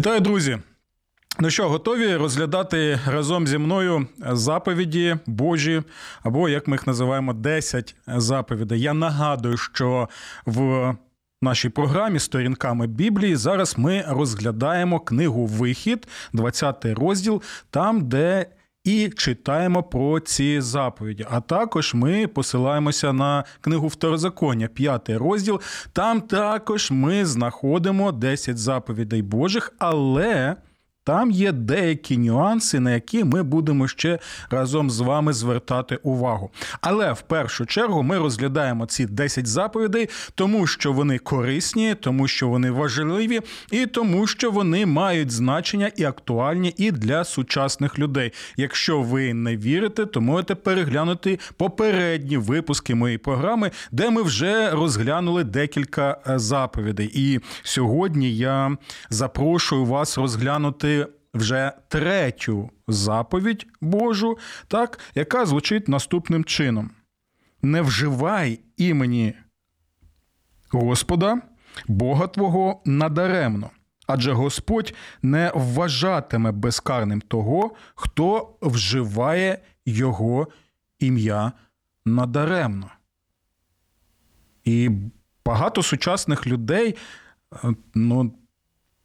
Вітаю, 0.00 0.20
друзі! 0.20 0.58
Ну 1.40 1.50
що, 1.50 1.68
готові 1.68 2.16
розглядати 2.16 3.00
разом 3.06 3.46
зі 3.46 3.58
мною 3.58 4.06
заповіді 4.18 5.16
Божі, 5.26 5.82
або 6.22 6.48
як 6.48 6.68
ми 6.68 6.74
їх 6.74 6.86
називаємо, 6.86 7.32
10 7.32 7.94
заповідей. 8.06 8.80
Я 8.80 8.94
нагадую, 8.94 9.56
що 9.56 10.08
в 10.46 10.94
нашій 11.42 11.68
програмі 11.68 12.18
сторінками 12.18 12.86
Біблії 12.86 13.36
зараз 13.36 13.78
ми 13.78 14.04
розглядаємо 14.08 15.00
книгу 15.00 15.46
Вихід, 15.46 16.08
20 16.32 16.84
розділ, 16.84 17.42
там, 17.70 18.08
де 18.08 18.46
і 18.84 19.08
читаємо 19.16 19.82
про 19.82 20.20
ці 20.20 20.60
заповіді. 20.60 21.26
А 21.30 21.40
також 21.40 21.94
ми 21.94 22.26
посилаємося 22.26 23.12
на 23.12 23.44
книгу 23.60 23.88
Второзаконня, 23.88 24.68
п'ятий 24.68 25.16
розділ. 25.16 25.60
Там 25.92 26.20
також 26.20 26.90
ми 26.90 27.26
знаходимо 27.26 28.12
10 28.12 28.58
заповідей 28.58 29.22
Божих, 29.22 29.72
але. 29.78 30.56
Там 31.04 31.30
є 31.30 31.52
деякі 31.52 32.18
нюанси, 32.18 32.80
на 32.80 32.90
які 32.90 33.24
ми 33.24 33.42
будемо 33.42 33.88
ще 33.88 34.18
разом 34.50 34.90
з 34.90 35.00
вами 35.00 35.32
звертати 35.32 35.98
увагу. 36.02 36.50
Але 36.80 37.12
в 37.12 37.20
першу 37.20 37.66
чергу 37.66 38.02
ми 38.02 38.18
розглядаємо 38.18 38.86
ці 38.86 39.06
10 39.06 39.46
заповідей, 39.46 40.08
тому 40.34 40.66
що 40.66 40.92
вони 40.92 41.18
корисні, 41.18 41.94
тому 41.94 42.28
що 42.28 42.48
вони 42.48 42.70
важливі, 42.70 43.40
і 43.70 43.86
тому, 43.86 44.26
що 44.26 44.50
вони 44.50 44.86
мають 44.86 45.30
значення 45.30 45.90
і 45.96 46.04
актуальні 46.04 46.74
і 46.76 46.90
для 46.90 47.24
сучасних 47.24 47.98
людей. 47.98 48.32
Якщо 48.56 49.00
ви 49.02 49.34
не 49.34 49.56
вірите, 49.56 50.06
то 50.06 50.20
можете 50.20 50.54
переглянути 50.54 51.38
попередні 51.56 52.36
випуски 52.36 52.94
моєї 52.94 53.18
програми, 53.18 53.70
де 53.92 54.10
ми 54.10 54.22
вже 54.22 54.70
розглянули 54.70 55.44
декілька 55.44 56.16
е, 56.26 56.38
заповідей. 56.38 57.10
І 57.14 57.40
сьогодні 57.62 58.36
я 58.36 58.76
запрошую 59.10 59.84
вас 59.84 60.18
розглянути 60.18 60.99
вже 61.34 61.72
третю 61.88 62.70
заповідь 62.88 63.66
Божу, 63.80 64.38
так, 64.68 64.98
яка 65.14 65.46
звучить 65.46 65.88
наступним 65.88 66.44
чином: 66.44 66.90
не 67.62 67.82
вживай 67.82 68.60
імені 68.76 69.34
Господа, 70.70 71.40
Бога 71.88 72.26
Твого 72.26 72.82
надаремно. 72.84 73.70
Адже 74.06 74.32
Господь 74.32 74.94
не 75.22 75.52
вважатиме 75.54 76.52
безкарним 76.52 77.20
того, 77.20 77.74
хто 77.94 78.56
вживає 78.62 79.58
Його 79.86 80.48
ім'я 80.98 81.52
надаремно. 82.04 82.90
І 84.64 84.90
багато 85.44 85.82
сучасних 85.82 86.46
людей 86.46 86.96
е, 87.52 87.74
ну, 87.94 88.34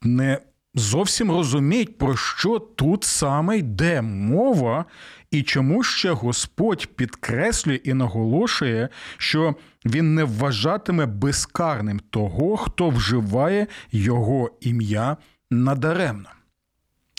не 0.02 0.40
зовсім 0.76 1.32
розуміють, 1.32 1.98
про 1.98 2.16
що 2.16 2.60
тут 2.60 3.04
саме 3.04 3.58
йде 3.58 4.02
мова, 4.02 4.86
і 5.32 5.44
чому 5.44 5.84
ще 5.84 6.12
Господь 6.12 6.88
підкреслює 6.88 7.80
і 7.84 7.94
наголошує, 7.94 8.90
що 9.18 9.56
він 9.86 10.16
не 10.16 10.24
вважатиме 10.24 11.06
безкарним 11.06 12.00
того, 12.10 12.58
хто 12.58 12.90
вживає 12.90 13.68
його 13.92 14.52
ім'я 14.62 15.18
надаремно. 15.52 16.30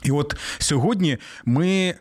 І 0.04 0.10
от 0.10 0.36
сьогодні 0.58 1.18
ми. 1.44 1.94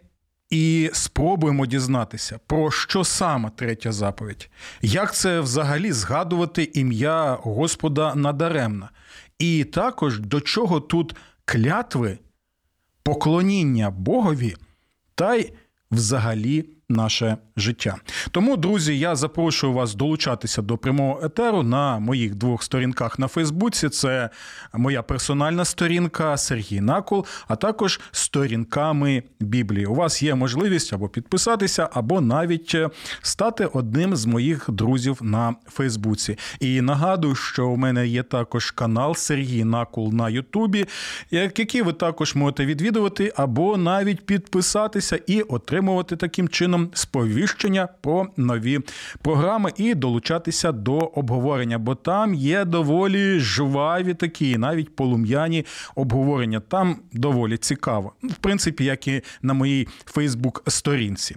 І 0.50 0.90
спробуємо 0.94 1.66
дізнатися, 1.66 2.40
про 2.48 2.72
що 2.72 3.04
саме 3.04 3.50
третя 3.56 3.92
заповідь, 3.92 4.50
як 4.82 5.16
це 5.16 5.40
взагалі 5.40 5.92
згадувати 5.92 6.72
ім'я 6.74 7.38
Господа 7.42 8.16
надаремно, 8.16 8.90
і 9.40 9.64
також 9.64 10.20
до 10.20 10.42
чого 10.42 10.80
тут 10.80 11.16
клятви, 11.46 12.20
поклоніння 13.04 13.92
Богові 13.92 14.56
та 15.16 15.36
й 15.36 15.54
взагалі 15.92 16.70
наше 16.90 17.38
життя. 17.58 17.96
Тому, 18.32 18.58
друзі, 18.58 19.00
я 19.00 19.16
запрошую 19.16 19.74
вас 19.74 19.96
долучатися 19.96 20.62
до 20.62 20.78
прямого 20.78 21.20
етеру 21.24 21.64
на 21.64 22.00
моїх 22.00 22.36
двох 22.36 22.64
сторінках 22.64 23.20
на 23.20 23.28
Фейсбуці. 23.28 23.90
Це 23.90 24.30
моя 24.74 25.02
персональна 25.02 25.66
сторінка 25.66 26.38
Сергій 26.38 26.82
Накол, 26.82 27.26
а 27.48 27.56
також 27.56 28.00
сторінками 28.12 29.24
Біблії. 29.40 29.86
У 29.86 29.96
вас 29.96 30.24
є 30.24 30.36
можливість 30.36 30.94
або 30.94 31.10
підписатися, 31.10 31.90
або 31.94 32.22
навіть 32.22 32.76
стати 33.22 33.66
одним 33.66 34.16
з 34.16 34.26
моїх 34.26 34.66
друзів 34.70 35.20
на 35.22 35.56
Фейсбуці. 35.68 36.38
І 36.60 36.82
нагадую, 36.82 37.36
що 37.36 37.68
у 37.68 37.76
мене 37.78 38.08
є 38.08 38.24
також 38.24 38.72
канал 38.72 39.16
Сергій 39.16 39.64
Накол 39.64 40.14
на 40.14 40.30
Ютубі, 40.30 40.86
який 41.32 41.82
ви 41.82 41.94
також 41.94 42.36
можете 42.36 42.66
відвідувати, 42.66 43.34
або 43.36 43.78
навіть 43.78 44.26
підписатися 44.26 45.20
і 45.28 45.42
отримувати 45.42 46.16
таким 46.16 46.50
чином 46.50 46.75
чином 46.76 46.90
сповіщення 46.94 47.88
про 48.02 48.28
нові 48.38 48.80
програми 49.22 49.72
і 49.78 49.94
долучатися 49.94 50.72
до 50.72 50.98
обговорення, 50.98 51.78
бо 51.78 51.96
там 51.96 52.34
є 52.34 52.66
доволі 52.66 53.40
жваві 53.40 54.14
такі, 54.14 54.58
навіть 54.58 54.96
полум'яні 54.96 55.66
обговорення. 55.96 56.60
Там 56.60 57.00
доволі 57.14 57.58
цікаво. 57.58 58.14
В 58.24 58.36
принципі, 58.36 58.86
як 58.86 59.08
і 59.08 59.22
на 59.42 59.54
моїй 59.54 59.88
Фейсбук-сторінці. 60.06 61.36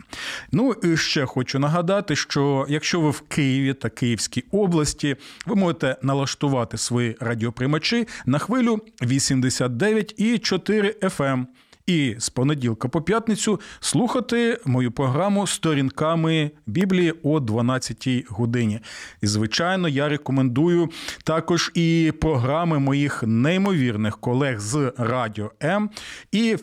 Ну 0.52 0.72
і 0.72 0.96
ще 0.96 1.26
хочу 1.26 1.58
нагадати, 1.58 2.16
що 2.16 2.66
якщо 2.68 3.00
ви 3.00 3.10
в 3.10 3.20
Києві 3.20 3.74
та 3.74 3.88
Київській 3.88 4.44
області, 4.52 5.16
ви 5.46 5.54
можете 5.54 5.96
налаштувати 6.02 6.78
свої 6.78 7.16
радіоприймачі 7.20 8.08
на 8.26 8.38
хвилю 8.38 8.80
89,4 9.02 10.98
FM 11.00 11.46
і 11.88 12.16
з 12.18 12.28
понеділка 12.28 12.88
по 12.88 13.02
п'ятницю 13.02 13.60
слухати 13.80 14.60
мою 14.64 14.92
програму 14.92 15.46
сторінками 15.46 16.50
Біблії 16.66 17.14
о 17.22 17.40
12 17.40 18.08
годині. 18.28 18.80
І, 19.22 19.26
звичайно, 19.26 19.88
я 19.88 20.08
рекомендую 20.08 20.88
також 21.24 21.70
і 21.74 22.12
програми 22.20 22.78
моїх 22.78 23.22
неймовірних 23.22 24.18
колег 24.18 24.60
з 24.60 24.92
Радіо 24.98 25.50
М. 25.62 25.90
і 26.32 26.56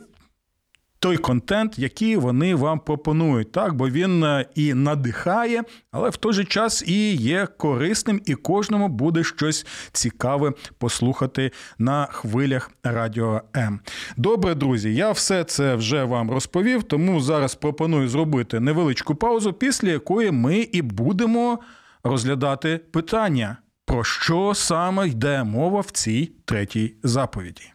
той 1.06 1.18
контент, 1.18 1.80
який 1.80 2.18
вони 2.18 2.56
вам 2.56 2.80
пропонують, 2.80 3.52
так 3.52 3.74
бо 3.74 3.90
він 3.90 4.24
е, 4.24 4.46
і 4.56 4.74
надихає, 4.74 5.64
але 5.92 6.10
в 6.10 6.18
той 6.18 6.34
же 6.34 6.46
час 6.46 6.84
і 6.88 7.16
є 7.16 7.48
корисним, 7.58 8.22
і 8.26 8.36
кожному 8.36 8.88
буде 8.88 9.24
щось 9.24 9.66
цікаве 9.92 10.54
послухати 10.78 11.52
на 11.78 12.06
хвилях 12.06 12.72
радіо 12.84 13.42
М. 13.56 13.80
Добре, 14.18 14.56
друзі, 14.56 14.96
я 14.96 15.12
все 15.12 15.44
це 15.44 15.76
вже 15.76 16.04
вам 16.04 16.32
розповів, 16.32 16.84
тому 16.84 17.20
зараз 17.22 17.56
пропоную 17.56 18.10
зробити 18.10 18.60
невеличку 18.60 19.16
паузу, 19.16 19.54
після 19.54 19.90
якої 19.90 20.32
ми 20.32 20.58
і 20.58 20.82
будемо 20.82 21.60
розглядати 22.04 22.80
питання, 22.92 23.58
про 23.86 24.04
що 24.04 24.54
саме 24.56 25.08
йде 25.08 25.44
мова 25.44 25.82
в 25.82 25.92
цій 25.92 26.32
третій 26.46 26.96
заповіді. 27.04 27.75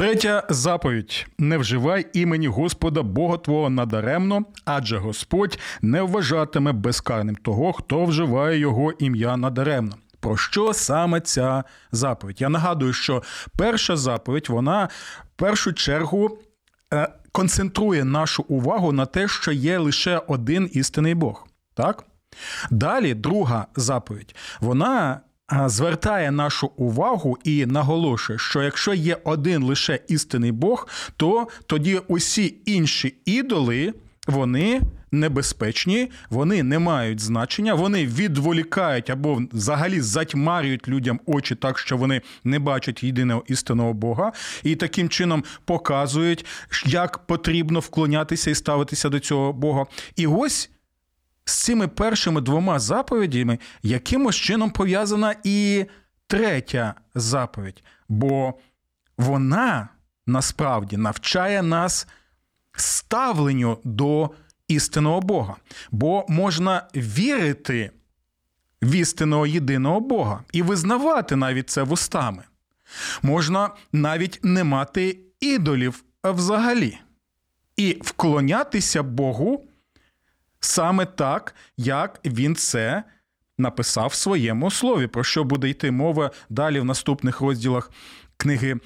Третя 0.00 0.42
заповідь: 0.48 1.26
не 1.38 1.58
вживай 1.58 2.06
імені 2.12 2.48
Господа 2.48 3.02
Бога 3.02 3.36
Твого 3.36 3.70
надаремно, 3.70 4.44
адже 4.64 4.98
Господь 4.98 5.58
не 5.82 6.02
вважатиме 6.02 6.72
безкарним 6.72 7.36
того, 7.36 7.72
хто 7.72 8.04
вживає 8.04 8.58
його 8.58 8.92
ім'я 8.92 9.36
надаремно. 9.36 9.96
Про 10.20 10.36
що 10.36 10.72
саме 10.72 11.20
ця 11.20 11.64
заповідь? 11.92 12.40
Я 12.40 12.48
нагадую, 12.48 12.92
що 12.92 13.22
перша 13.58 13.96
заповідь 13.96 14.48
вона 14.48 14.88
в 15.34 15.38
першу 15.38 15.72
чергу 15.72 16.38
е, 16.92 17.08
концентрує 17.32 18.04
нашу 18.04 18.42
увагу 18.42 18.92
на 18.92 19.06
те, 19.06 19.28
що 19.28 19.52
є 19.52 19.78
лише 19.78 20.18
один 20.18 20.70
істинний 20.72 21.14
Бог. 21.14 21.46
Так? 21.74 22.04
Далі, 22.70 23.14
друга 23.14 23.66
заповідь, 23.76 24.34
вона 24.60 25.20
звертає 25.66 26.30
нашу 26.30 26.70
увагу 26.76 27.38
і 27.44 27.66
наголошує, 27.66 28.38
що 28.38 28.62
якщо 28.62 28.94
є 28.94 29.16
один 29.24 29.62
лише 29.62 30.00
істинний 30.08 30.52
Бог, 30.52 30.88
то 31.16 31.48
тоді 31.66 32.00
усі 32.08 32.54
інші 32.66 33.14
ідоли 33.24 33.94
вони 34.26 34.80
небезпечні, 35.12 36.10
вони 36.30 36.62
не 36.62 36.78
мають 36.78 37.20
значення, 37.20 37.74
вони 37.74 38.06
відволікають 38.06 39.10
або 39.10 39.42
взагалі 39.52 40.00
затьмарюють 40.00 40.88
людям 40.88 41.20
очі 41.26 41.54
так, 41.54 41.78
що 41.78 41.96
вони 41.96 42.20
не 42.44 42.58
бачать 42.58 43.02
єдиного 43.02 43.44
істинного 43.46 43.92
Бога, 43.92 44.32
і 44.62 44.76
таким 44.76 45.08
чином 45.08 45.44
показують, 45.64 46.46
як 46.86 47.18
потрібно 47.18 47.80
вклонятися 47.80 48.50
і 48.50 48.54
ставитися 48.54 49.08
до 49.08 49.20
цього 49.20 49.52
Бога. 49.52 49.86
І 50.16 50.26
ось. 50.26 50.70
З 51.50 51.52
цими 51.52 51.88
першими 51.88 52.40
двома 52.40 52.78
заповідями 52.78 53.58
якимось 53.82 54.36
чином 54.36 54.70
пов'язана 54.70 55.34
і 55.44 55.86
третя 56.26 56.94
заповідь, 57.14 57.84
бо 58.08 58.54
вона 59.18 59.88
насправді 60.26 60.96
навчає 60.96 61.62
нас 61.62 62.06
ставленню 62.72 63.78
до 63.84 64.30
істинного 64.68 65.20
Бога. 65.20 65.56
Бо 65.90 66.26
можна 66.28 66.88
вірити 66.96 67.90
в 68.82 68.94
істинного 68.94 69.46
єдиного 69.46 70.00
Бога 70.00 70.44
і 70.52 70.62
визнавати 70.62 71.36
навіть 71.36 71.70
це 71.70 71.82
вустами. 71.82 72.42
Можна 73.22 73.70
навіть 73.92 74.40
не 74.42 74.64
мати 74.64 75.18
ідолів 75.40 76.04
взагалі, 76.24 76.98
і 77.76 77.98
вклонятися 78.02 79.02
Богу 79.02 79.66
саме 80.60 81.06
так, 81.06 81.54
як 81.76 82.20
він 82.24 82.56
це 82.56 83.04
написав 83.58 84.08
в 84.08 84.14
своєму 84.14 84.70
слові, 84.70 85.06
про 85.06 85.24
що 85.24 85.44
буде 85.44 85.68
йти 85.68 85.90
мова 85.90 86.30
далі 86.48 86.80
в 86.80 86.84
наступних 86.84 87.40
розділах 87.40 87.90
книги 88.36 88.76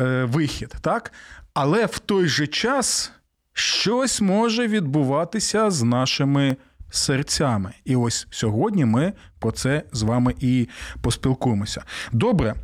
е, 0.00 0.24
Вихід. 0.24 0.74
Так? 0.80 1.12
Але 1.54 1.86
в 1.86 1.98
той 1.98 2.28
же 2.28 2.46
час 2.46 3.12
щось 3.52 4.20
може 4.20 4.66
відбуватися 4.66 5.70
з 5.70 5.82
нашими 5.82 6.56
серцями. 6.90 7.72
І 7.84 7.96
ось 7.96 8.26
сьогодні 8.30 8.84
ми 8.84 9.12
про 9.38 9.52
це 9.52 9.82
з 9.92 10.02
вами 10.02 10.34
і 10.40 10.68
поспілкуємося. 11.02 11.82
Добре. 12.12 12.54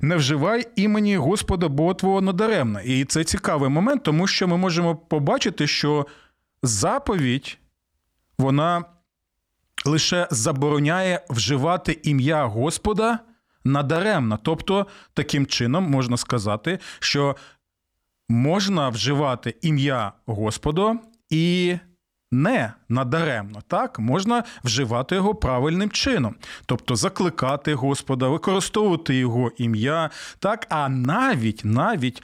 Не 0.00 0.16
вживай 0.16 0.66
імені 0.76 1.16
Господа 1.16 1.68
Бога 1.68 1.94
Твого 1.94 2.20
надаремно. 2.20 2.80
І 2.80 3.04
це 3.04 3.24
цікавий 3.24 3.70
момент, 3.70 4.02
тому 4.02 4.26
що 4.26 4.48
ми 4.48 4.56
можемо 4.56 4.96
побачити, 4.96 5.66
що 5.66 6.06
заповідь 6.62 7.58
вона 8.42 8.84
лише 9.84 10.28
забороняє 10.30 11.24
вживати 11.30 12.00
ім'я 12.02 12.44
Господа 12.44 13.18
надаремно. 13.64 14.38
Тобто, 14.42 14.86
таким 15.14 15.46
чином 15.46 15.90
можна 15.90 16.16
сказати, 16.16 16.78
що 16.98 17.36
можна 18.28 18.88
вживати 18.88 19.54
ім'я 19.62 20.12
Господа 20.26 20.98
і 21.30 21.76
не 22.32 22.72
надаремно, 22.88 23.62
так 23.68 23.98
можна 23.98 24.44
вживати 24.64 25.14
його 25.14 25.34
правильним 25.34 25.90
чином, 25.90 26.34
тобто 26.66 26.96
закликати 26.96 27.74
Господа, 27.74 28.28
використовувати 28.28 29.14
його 29.14 29.52
ім'я, 29.56 30.10
так, 30.38 30.66
а 30.70 30.88
навіть 30.88 31.60
навіть 31.64 32.22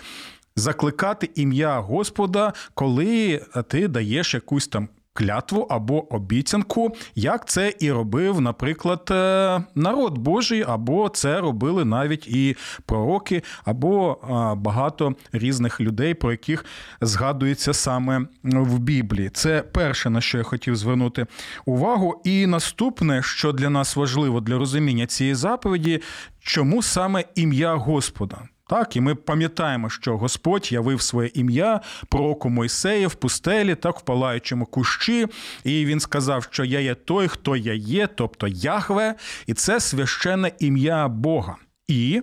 закликати 0.57 1.31
ім'я 1.35 1.79
Господа, 1.79 2.53
коли 2.75 3.45
ти 3.69 3.89
даєш 3.89 4.35
якусь 4.35 4.69
там 4.69 4.89
клятву 5.19 5.67
або 5.71 6.15
обіцянку, 6.15 6.97
як 7.15 7.49
це 7.49 7.75
і 7.81 7.93
робив, 7.93 8.41
наприклад, 8.41 9.09
е, 9.11 9.65
народ 9.75 10.19
Божий, 10.19 10.65
або 10.69 11.09
це 11.09 11.41
робили 11.41 11.85
навіть 11.85 12.29
і 12.29 12.57
пророки, 12.87 13.43
або 13.65 14.19
багато 14.57 15.15
різних 15.33 15.81
людей, 15.81 16.15
про 16.15 16.31
яких 16.31 16.65
згадується 17.01 17.75
саме 17.75 18.27
в 18.45 18.79
Біблії. 18.79 19.31
Це 19.31 19.63
перше, 19.63 20.11
на 20.11 20.21
що 20.21 20.39
я 20.39 20.45
хотів 20.45 20.77
звернути 20.77 21.27
увагу. 21.67 22.23
І 22.25 22.47
наступне, 22.47 23.23
що 23.23 23.53
для 23.53 23.71
нас 23.71 23.97
важливо 23.97 24.41
для 24.41 24.59
розуміння 24.59 25.07
цієї 25.07 25.35
заповіді, 25.35 26.01
чому 26.41 26.83
саме 26.83 27.25
ім'я 27.35 27.75
Господа. 27.75 28.39
Так, 28.69 28.97
і 28.97 29.01
ми 29.01 29.15
пам'ятаємо, 29.15 29.91
що 29.91 30.17
Господь 30.17 30.73
явив 30.73 31.03
своє 31.03 31.31
ім'я 31.35 31.81
пророку 32.09 32.51
Мойсея 32.51 33.09
в 33.09 33.15
пустелі, 33.15 33.75
так 33.75 33.99
в 33.99 34.03
палаючому 34.03 34.67
кущі, 34.67 35.27
і 35.65 35.87
він 35.87 36.01
сказав, 36.01 36.49
що 36.51 36.65
я 36.65 36.81
є 36.81 36.95
той, 36.95 37.29
хто 37.29 37.57
я 37.57 37.75
є, 37.75 38.07
тобто 38.07 38.49
Яхве, 38.49 39.15
і 39.47 39.55
це 39.55 39.81
священне 39.81 40.53
ім'я 40.59 41.09
Бога. 41.09 41.57
І 41.87 42.23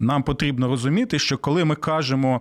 нам 0.00 0.22
потрібно 0.22 0.68
розуміти, 0.68 1.18
що 1.18 1.38
коли 1.38 1.64
ми 1.64 1.76
кажемо, 1.76 2.40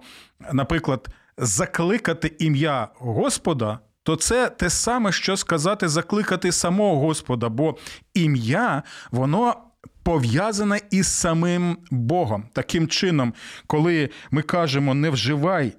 наприклад, 0.52 1.08
закликати 1.38 2.36
ім'я 2.40 2.88
Господа. 2.96 3.80
То 4.04 4.16
це 4.16 4.50
те 4.50 4.70
саме, 4.70 5.12
що 5.12 5.38
сказати 5.38 5.88
закликати 5.88 6.52
самого 6.52 7.00
Господа, 7.00 7.50
бо 7.50 7.78
ім'я, 8.14 8.84
воно 9.12 9.56
пов'язане 10.04 10.82
із 10.92 11.08
самим 11.08 11.78
Богом. 11.92 12.46
Таким 12.54 12.88
чином, 12.88 13.34
коли 13.68 14.10
ми 14.32 14.42
кажемо 14.42 14.94
не 14.94 15.10
вживай 15.10 15.74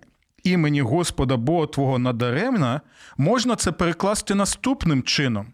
імені 0.44 0.80
Господа 0.80 1.36
Бога 1.36 1.66
Твого 1.66 1.98
надаремно, 1.98 2.80
можна 3.16 3.56
це 3.56 3.72
перекласти 3.72 4.34
наступним 4.34 5.02
чином. 5.02 5.52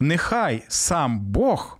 Нехай 0.00 0.64
сам 0.68 1.20
Бог 1.20 1.78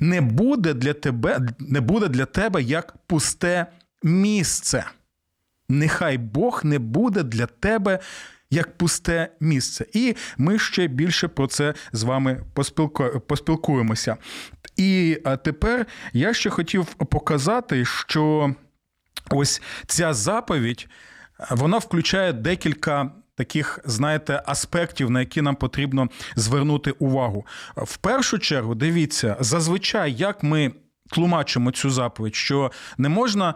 не 0.00 0.20
буде 0.20 0.74
для 0.74 0.92
тебе, 0.92 1.40
не 1.58 1.80
буде 1.80 2.08
для 2.08 2.24
тебе 2.24 2.62
як 2.62 2.94
пусте 3.06 3.66
місце. 4.02 4.84
Нехай 5.68 6.18
Бог 6.18 6.60
не 6.64 6.78
буде 6.78 7.22
для 7.22 7.46
тебе 7.46 7.98
як 8.50 8.78
пусте 8.78 9.28
місце. 9.40 9.86
І 9.92 10.16
ми 10.38 10.58
ще 10.58 10.86
більше 10.86 11.28
про 11.28 11.46
це 11.46 11.74
з 11.92 12.02
вами 12.02 12.44
поспілкуємося. 13.26 14.16
І 14.76 15.18
тепер 15.44 15.86
я 16.12 16.34
ще 16.34 16.50
хотів 16.50 16.84
показати, 16.84 17.84
що 17.84 18.54
ось 19.30 19.62
ця 19.86 20.14
заповідь 20.14 20.88
вона 21.50 21.78
включає 21.78 22.32
декілька. 22.32 23.10
Таких, 23.34 23.78
знаєте, 23.84 24.42
аспектів, 24.46 25.10
на 25.10 25.20
які 25.20 25.42
нам 25.42 25.56
потрібно 25.56 26.08
звернути 26.36 26.90
увагу. 26.90 27.46
В 27.76 27.96
першу 27.96 28.38
чергу, 28.38 28.74
дивіться, 28.74 29.36
зазвичай, 29.40 30.12
як 30.12 30.42
ми 30.42 30.72
тлумачимо 31.10 31.70
цю 31.70 31.90
заповідь, 31.90 32.34
що 32.34 32.72
не 32.98 33.08
можна 33.08 33.54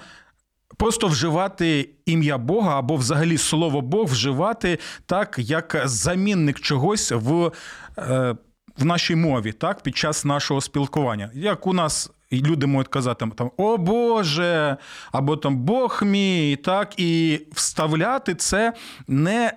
просто 0.76 1.07
вживати 1.07 1.88
ім'я 2.07 2.38
Бога 2.38 2.78
або 2.78 2.97
взагалі 2.97 3.38
слово 3.38 3.81
Бог 3.81 4.07
вживати 4.07 4.78
так, 5.07 5.37
як 5.38 5.83
замінник 5.85 6.61
чогось 6.61 7.12
в. 7.12 7.52
Е, 7.99 8.35
в 8.78 8.85
нашій 8.85 9.14
мові, 9.14 9.52
так, 9.52 9.83
під 9.83 9.97
час 9.97 10.25
нашого 10.25 10.61
спілкування. 10.61 11.31
Як 11.35 11.66
у 11.66 11.73
нас 11.73 12.11
люди 12.33 12.66
можуть 12.66 12.88
казати 12.88 13.31
там 13.37 13.50
О 13.57 13.76
Боже, 13.76 14.76
або 15.12 15.37
там 15.37 15.57
Бог 15.57 16.02
мій, 16.04 16.57
так, 16.57 16.95
і 16.97 17.40
вставляти 17.52 18.35
це 18.35 18.73
не. 19.09 19.52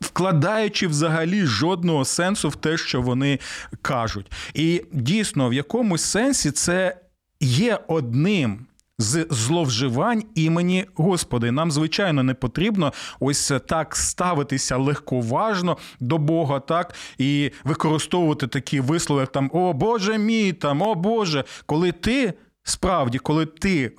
Вкладаючи 0.00 0.86
взагалі 0.86 1.46
жодного 1.46 2.04
сенсу 2.04 2.48
в 2.48 2.56
те, 2.56 2.76
що 2.76 3.02
вони 3.02 3.38
кажуть. 3.82 4.32
І 4.54 4.84
дійсно, 4.92 5.48
в 5.48 5.54
якомусь 5.54 6.02
сенсі 6.02 6.50
це 6.50 6.96
є 7.40 7.78
одним 7.88 8.66
з 8.98 9.26
зловживань 9.30 10.22
імені 10.34 10.86
Господи. 10.94 11.50
Нам, 11.50 11.70
звичайно, 11.70 12.22
не 12.22 12.34
потрібно 12.34 12.92
ось 13.20 13.52
так 13.66 13.96
ставитися 13.96 14.76
легковажно 14.76 15.76
до 16.00 16.18
Бога, 16.18 16.60
так 16.60 16.94
і 17.18 17.50
використовувати 17.64 18.46
такі 18.46 18.80
вислови, 18.80 19.20
як 19.20 19.32
там 19.32 19.50
О 19.52 19.72
Боже 19.72 20.18
мій, 20.18 20.52
там, 20.52 20.82
о 20.82 20.94
Боже, 20.94 21.44
коли 21.66 21.92
ти. 21.92 22.34
Справді, 22.62 23.18
коли 23.18 23.46
ти 23.46 23.92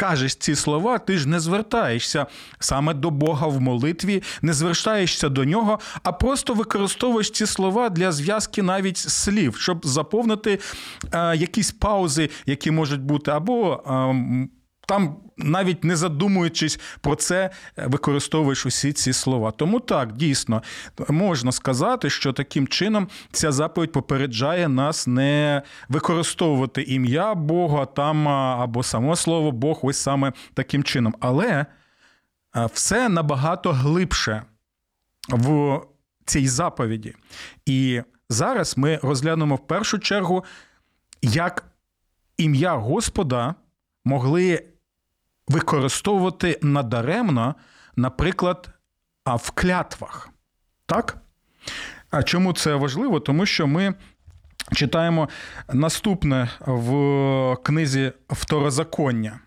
кажеш 0.00 0.34
ці 0.34 0.54
слова, 0.54 0.98
ти 0.98 1.18
ж 1.18 1.28
не 1.28 1.40
звертаєшся 1.40 2.26
саме 2.58 2.94
до 2.94 3.10
Бога 3.10 3.46
в 3.46 3.60
молитві, 3.60 4.22
не 4.42 4.52
звертаєшся 4.52 5.28
до 5.28 5.44
нього, 5.44 5.78
а 6.02 6.12
просто 6.12 6.54
використовуєш 6.54 7.30
ці 7.30 7.46
слова 7.46 7.88
для 7.88 8.12
зв'язки 8.12 8.62
навіть 8.62 8.98
слів, 8.98 9.56
щоб 9.56 9.86
заповнити 9.86 10.58
е, 11.12 11.36
якісь 11.36 11.70
паузи, 11.70 12.30
які 12.46 12.70
можуть 12.70 13.00
бути, 13.00 13.30
або. 13.30 13.82
Е, 13.86 14.48
там 14.90 15.16
навіть 15.36 15.84
не 15.84 15.96
задумуючись 15.96 16.80
про 17.00 17.14
це, 17.16 17.50
використовуєш 17.76 18.66
усі 18.66 18.92
ці 18.92 19.12
слова. 19.12 19.50
Тому 19.50 19.80
так, 19.80 20.12
дійсно, 20.12 20.62
можна 21.08 21.52
сказати, 21.52 22.10
що 22.10 22.32
таким 22.32 22.68
чином 22.68 23.08
ця 23.32 23.52
заповідь 23.52 23.92
попереджає 23.92 24.68
нас 24.68 25.06
не 25.06 25.62
використовувати 25.88 26.82
ім'я 26.82 27.34
Бога 27.34 27.86
там 27.86 28.28
або 28.28 28.82
само 28.82 29.16
слово 29.16 29.52
Бог, 29.52 29.80
ось 29.82 29.96
саме 29.96 30.32
таким 30.54 30.84
чином. 30.84 31.14
Але 31.20 31.66
все 32.72 33.08
набагато 33.08 33.72
глибше 33.72 34.42
в 35.28 35.80
цій 36.24 36.48
заповіді. 36.48 37.14
І 37.66 38.02
зараз 38.28 38.78
ми 38.78 38.98
розглянемо 39.02 39.54
в 39.54 39.66
першу 39.66 39.98
чергу, 39.98 40.44
як 41.22 41.64
ім'я 42.36 42.74
Господа 42.74 43.54
могли 44.04 44.69
використовувати 45.50 46.58
надаремно, 46.62 47.54
наприклад, 47.96 48.68
в 49.26 49.50
клятвах. 49.50 50.28
Так? 50.86 51.16
А 52.10 52.22
чому 52.22 52.52
це 52.52 52.74
важливо? 52.74 53.20
Тому 53.20 53.46
що 53.46 53.66
ми 53.66 53.94
читаємо 54.72 55.28
наступне 55.72 56.48
в 56.66 57.56
книзі 57.62 58.12
Второзаконня. 58.28 59.40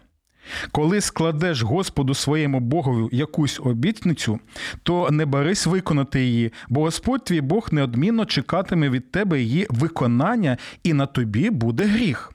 Коли 0.71 1.01
складеш 1.01 1.61
Господу 1.61 2.13
своєму 2.13 2.59
Богові 2.59 3.09
якусь 3.11 3.59
обітницю, 3.63 4.39
то 4.83 5.11
не 5.11 5.25
барись 5.25 5.65
виконати 5.65 6.23
її, 6.25 6.53
бо 6.69 6.81
Господь 6.81 7.23
твій 7.23 7.41
Бог 7.41 7.69
неодмінно 7.71 8.25
чекатиме 8.25 8.89
від 8.89 9.11
тебе 9.11 9.41
її 9.41 9.67
виконання, 9.69 10.57
і 10.83 10.93
на 10.93 11.05
тобі 11.05 11.49
буде 11.49 11.85
гріх. 11.85 12.32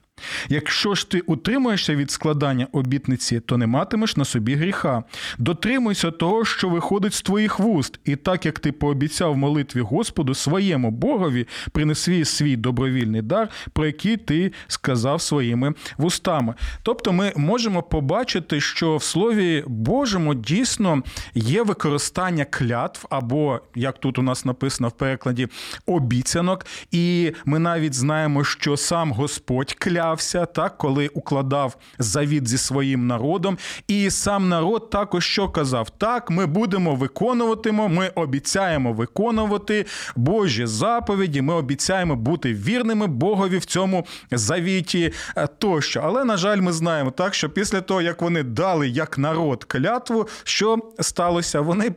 Якщо 0.49 0.95
ж 0.95 1.09
ти 1.09 1.19
утримуєшся 1.19 1.95
від 1.95 2.11
складання 2.11 2.67
обітниці, 2.71 3.39
то 3.39 3.57
не 3.57 3.67
матимеш 3.67 4.17
на 4.17 4.25
собі 4.25 4.55
гріха. 4.55 5.03
Дотримуйся 5.37 6.11
того, 6.11 6.45
що 6.45 6.69
виходить 6.69 7.13
з 7.13 7.21
твоїх 7.21 7.59
вуст, 7.59 7.99
і 8.05 8.15
так 8.15 8.45
як 8.45 8.59
ти 8.59 8.71
пообіцяв 8.71 9.37
молитві 9.37 9.81
Господу 9.81 10.35
своєму 10.35 10.91
Богові, 10.91 11.47
принеси 11.71 12.25
свій 12.25 12.55
добровільний 12.55 13.21
дар, 13.21 13.49
про 13.73 13.85
який 13.85 14.17
ти 14.17 14.51
сказав 14.67 15.21
своїми 15.21 15.73
вустами. 15.97 16.53
Тобто, 16.83 17.13
ми 17.13 17.33
можемо 17.35 17.83
побачити, 17.83 18.61
що 18.61 18.97
в 18.97 19.03
Слові 19.03 19.63
Божому 19.67 20.33
дійсно 20.33 21.03
є 21.33 21.63
використання 21.63 22.45
клятв, 22.45 23.05
або 23.09 23.61
як 23.75 23.99
тут 23.99 24.19
у 24.19 24.21
нас 24.21 24.45
написано 24.45 24.89
в 24.89 24.91
перекладі 24.91 25.47
обіцянок, 25.85 26.65
і 26.91 27.31
ми 27.45 27.59
навіть 27.59 27.93
знаємо, 27.93 28.43
що 28.43 28.77
сам 28.77 29.11
Господь 29.11 29.73
кляв 29.73 30.08
клявся, 30.09 30.45
так, 30.45 30.77
коли 30.77 31.07
укладав 31.07 31.77
завіт 31.99 32.47
зі 32.47 32.57
своїм 32.57 33.07
народом. 33.07 33.57
І 33.87 34.09
сам 34.09 34.49
народ 34.49 34.89
також 34.89 35.25
що 35.25 35.49
казав: 35.49 35.89
так, 35.89 36.29
ми 36.29 36.45
будемо 36.45 36.95
виконувати, 36.95 37.71
ми 37.71 38.11
обіцяємо 38.15 38.93
виконувати 38.93 39.85
Божі 40.15 40.65
заповіді, 40.65 41.41
ми 41.41 41.53
обіцяємо 41.53 42.15
бути 42.15 42.53
вірними 42.53 43.07
Богові 43.07 43.57
в 43.57 43.65
цьому 43.65 44.05
завіті 44.31 45.13
е, 45.37 45.47
тощо. 45.47 46.01
Але, 46.03 46.25
на 46.25 46.37
жаль, 46.37 46.61
ми 46.61 46.71
знаємо 46.73 47.11
так, 47.11 47.33
що 47.33 47.49
після 47.49 47.81
того, 47.81 48.01
як 48.01 48.21
вони 48.21 48.43
дали 48.43 48.89
як 48.89 49.17
народ 49.17 49.63
клятву, 49.63 50.27
що 50.43 50.77
сталося? 50.99 51.61
Вони 51.61 51.91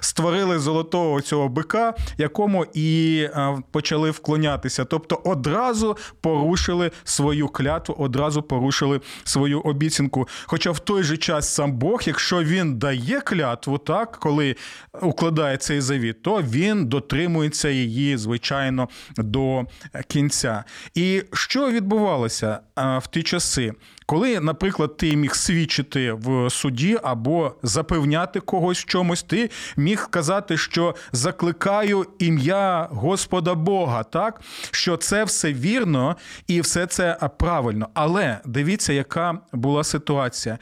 створили 0.00 0.58
золотого 0.58 1.20
цього 1.20 1.48
бика, 1.48 1.94
якому 2.18 2.66
і 2.74 3.18
е, 3.22 3.58
почали 3.70 4.10
вклонятися. 4.10 4.84
Тобто 4.84 5.20
одразу 5.24 5.96
порушили 6.20 6.90
свою 7.04 7.48
клятву, 7.48 7.94
одразу 7.98 8.42
порушили 8.42 9.00
свою 9.24 9.60
обіцянку. 9.60 10.28
Хоча 10.46 10.70
в 10.70 10.78
той 10.78 11.02
же 11.02 11.16
час 11.16 11.54
сам 11.54 11.72
Бог, 11.72 12.02
якщо 12.04 12.42
він 12.42 12.78
дає 12.78 13.20
клятву, 13.20 13.78
так 13.78 14.18
коли 14.18 14.56
укладає 15.02 15.56
цей 15.56 15.80
завіт, 15.80 16.22
то 16.22 16.42
він 16.42 16.86
дотримується 16.86 17.68
її, 17.68 18.16
звичайно, 18.16 18.88
до 19.16 19.64
кінця. 20.08 20.64
І 20.94 21.22
що 21.32 21.70
відбувалося 21.70 22.60
е, 22.78 22.98
в 22.98 23.06
ті 23.06 23.22
часи? 23.22 23.72
Коли, 24.10 24.40
наприклад, 24.40 24.96
ти 24.96 25.16
міг 25.16 25.34
свідчити 25.34 26.12
в 26.12 26.50
суді 26.50 26.98
або 27.02 27.54
запевняти 27.62 28.40
когось 28.40 28.78
в 28.78 28.84
чомусь, 28.84 29.22
ти 29.22 29.50
міг 29.76 30.08
казати, 30.10 30.56
що 30.56 30.94
закликаю 31.12 32.06
ім'я 32.18 32.88
Господа 32.90 33.54
Бога, 33.54 34.02
так 34.02 34.40
що 34.70 34.96
це 34.96 35.24
все 35.24 35.52
вірно 35.52 36.16
і 36.46 36.60
все 36.60 36.86
це 36.86 37.18
правильно. 37.38 37.88
Але 37.94 38.38
дивіться, 38.44 38.92
яка 38.92 39.38
була 39.52 39.84
ситуація. 39.84 40.58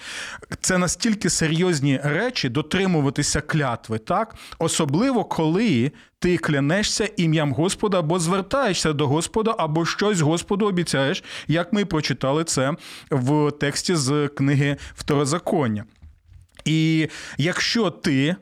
Це 0.60 0.78
настільки 0.78 1.30
серйозні 1.30 2.00
речі 2.04 2.48
дотримуватися 2.48 3.40
клятви, 3.40 3.98
так 3.98 4.34
особливо 4.58 5.24
коли 5.24 5.92
ти 6.18 6.38
клянешся 6.38 7.10
ім'ям 7.16 7.52
Господа 7.52 7.98
або 7.98 8.18
звертаєшся 8.18 8.92
до 8.92 9.08
Господа, 9.08 9.54
або 9.58 9.86
щось 9.86 10.20
Господу 10.20 10.66
обіцяєш, 10.66 11.24
як 11.48 11.72
ми 11.72 11.84
прочитали 11.84 12.44
це 12.44 12.72
в 13.10 13.50
тексті 13.50 13.94
з 13.96 14.28
книги 14.28 14.76
Второзаконня. 14.94 15.84
І 16.64 17.08
якщо 17.38 17.90
ти, 17.90 18.36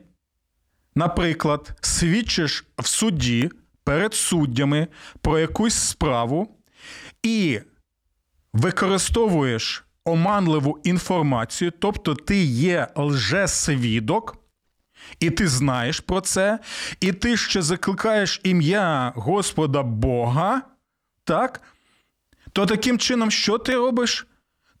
наприклад, 0.95 1.71
свідчиш 1.81 2.65
в 2.77 2.87
суді 2.87 3.49
перед 3.83 4.13
суддями 4.13 4.87
про 5.21 5.39
якусь 5.39 5.73
справу 5.73 6.57
і 7.23 7.59
використовуєш 8.53 9.83
оманливу 10.05 10.79
інформацію, 10.83 11.71
тобто 11.79 12.15
ти 12.15 12.43
є 12.43 12.87
лжесвідок, 12.95 14.37
і 15.19 15.29
ти 15.29 15.47
знаєш 15.47 15.99
про 15.99 16.21
це, 16.21 16.59
і 16.99 17.11
ти 17.11 17.37
ще 17.37 17.61
закликаєш 17.61 18.41
ім'я 18.43 19.13
Господа 19.15 19.83
Бога, 19.83 20.61
так? 21.23 21.61
То 22.53 22.65
таким 22.65 22.97
чином, 22.97 23.31
що 23.31 23.57
ти 23.57 23.75
робиш? 23.75 24.27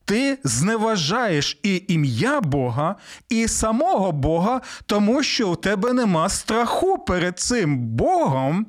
Ти 0.05 0.39
зневажаєш 0.43 1.59
і 1.63 1.83
ім'я 1.87 2.41
Бога, 2.41 2.95
і 3.29 3.47
самого 3.47 4.11
Бога, 4.11 4.61
тому 4.85 5.23
що 5.23 5.49
у 5.49 5.55
тебе 5.55 5.93
нема 5.93 6.29
страху 6.29 6.97
перед 6.97 7.39
цим 7.39 7.77
Богом, 7.77 8.65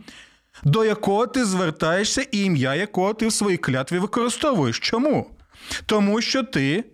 до 0.64 0.84
якого 0.84 1.26
ти 1.26 1.44
звертаєшся, 1.44 2.22
і 2.32 2.38
ім'я 2.38 2.74
якого 2.74 3.14
ти 3.14 3.26
в 3.26 3.32
своїй 3.32 3.56
клятві 3.56 3.98
використовуєш. 3.98 4.78
Чому? 4.78 5.30
Тому 5.86 6.20
що 6.20 6.42
ти 6.42 6.84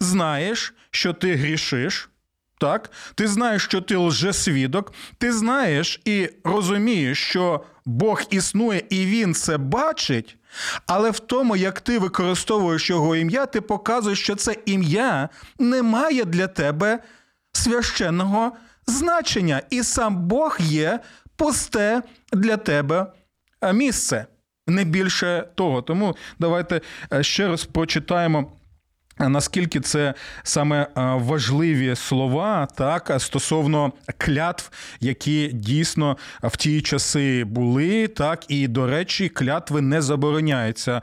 знаєш, 0.00 0.74
що 0.90 1.12
ти 1.12 1.34
грішиш. 1.34 2.10
Так, 2.58 2.90
ти 3.14 3.28
знаєш, 3.28 3.64
що 3.64 3.80
ти 3.80 3.96
лжесвідок, 3.96 4.92
ти 5.18 5.32
знаєш 5.32 6.00
і 6.04 6.28
розумієш, 6.44 7.18
що 7.18 7.64
Бог 7.84 8.22
існує 8.30 8.82
і 8.90 9.06
Він 9.06 9.34
це 9.34 9.58
бачить, 9.58 10.36
але 10.86 11.10
в 11.10 11.18
тому, 11.18 11.56
як 11.56 11.80
ти 11.80 11.98
використовуєш 11.98 12.90
його 12.90 13.16
ім'я, 13.16 13.46
ти 13.46 13.60
показуєш, 13.60 14.20
що 14.20 14.34
це 14.34 14.56
ім'я 14.66 15.28
не 15.58 15.82
має 15.82 16.24
для 16.24 16.46
тебе 16.46 16.98
священного 17.52 18.52
значення, 18.86 19.62
і 19.70 19.82
сам 19.82 20.16
Бог 20.16 20.56
є 20.60 21.00
пусте 21.36 22.02
для 22.32 22.56
тебе 22.56 23.06
місце. 23.72 24.26
Не 24.66 24.84
більше 24.84 25.48
того. 25.54 25.82
Тому 25.82 26.16
давайте 26.38 26.80
е, 27.12 27.22
ще 27.22 27.48
раз 27.48 27.64
прочитаємо. 27.64 28.52
Наскільки 29.18 29.80
це 29.80 30.14
саме 30.42 30.82
е, 30.82 30.88
важливі 31.14 31.96
слова, 31.96 32.68
так 32.76 33.12
стосовно 33.18 33.92
клятв, 34.18 34.70
які 35.00 35.50
дійсно 35.52 36.16
в 36.42 36.56
ті 36.56 36.80
часи 36.80 37.44
були, 37.44 38.08
так 38.08 38.44
і 38.48 38.68
до 38.68 38.86
речі, 38.86 39.28
клятви 39.28 39.80
не 39.80 40.02
забороняються 40.02 41.02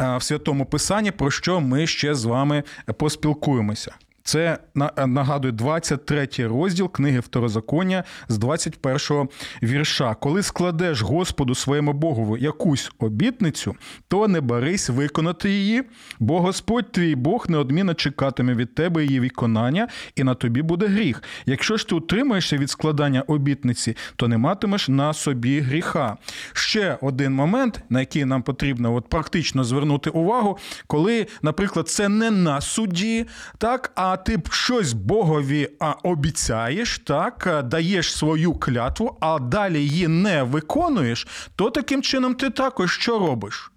е, 0.00 0.16
в 0.16 0.22
святому 0.22 0.66
писанні, 0.66 1.10
про 1.10 1.30
що 1.30 1.60
ми 1.60 1.86
ще 1.86 2.14
з 2.14 2.24
вами 2.24 2.62
поспілкуємося. 2.96 3.94
Це 4.28 4.58
нагадую 5.06 5.52
23 5.52 6.28
розділ 6.38 6.92
книги 6.92 7.20
Второзаконня 7.20 8.04
з 8.28 8.38
21 8.38 9.28
вірша. 9.62 10.14
Коли 10.14 10.42
складеш 10.42 11.02
Господу 11.02 11.54
своєму 11.54 11.92
Богову 11.92 12.36
якусь 12.36 12.90
обітницю, 12.98 13.74
то 14.08 14.28
не 14.28 14.40
барись 14.40 14.88
виконати 14.88 15.50
її, 15.50 15.82
бо 16.18 16.40
Господь 16.40 16.92
твій 16.92 17.14
Бог 17.14 17.46
неодмінно 17.48 17.94
чекатиме 17.94 18.54
від 18.54 18.74
тебе 18.74 19.04
її 19.04 19.20
виконання, 19.20 19.88
і 20.16 20.24
на 20.24 20.34
тобі 20.34 20.62
буде 20.62 20.86
гріх. 20.86 21.22
Якщо 21.46 21.76
ж 21.76 21.88
ти 21.88 21.94
утримаєшся 21.94 22.56
від 22.56 22.70
складання 22.70 23.22
обітниці, 23.22 23.96
то 24.16 24.28
не 24.28 24.38
матимеш 24.38 24.88
на 24.88 25.12
собі 25.12 25.60
гріха. 25.60 26.16
Ще 26.52 26.98
один 27.00 27.34
момент, 27.34 27.82
на 27.90 28.00
який 28.00 28.24
нам 28.24 28.42
потрібно 28.42 28.94
от 28.94 29.08
практично 29.08 29.64
звернути 29.64 30.10
увагу, 30.10 30.58
коли, 30.86 31.26
наприклад, 31.42 31.88
це 31.88 32.08
не 32.08 32.30
на 32.30 32.60
суді, 32.60 33.26
так 33.58 33.92
а 33.94 34.17
ти 34.24 34.42
щось 34.50 34.92
Богові 34.92 35.68
обіцяєш, 36.02 36.98
так, 36.98 37.64
даєш 37.64 38.16
свою 38.16 38.54
клятву, 38.54 39.16
а 39.20 39.38
далі 39.38 39.80
її 39.80 40.08
не 40.08 40.42
виконуєш, 40.42 41.26
то 41.56 41.70
таким 41.70 42.02
чином 42.02 42.34
ти 42.34 42.50
також 42.50 42.92
що 42.92 43.18
робиш? 43.18 43.72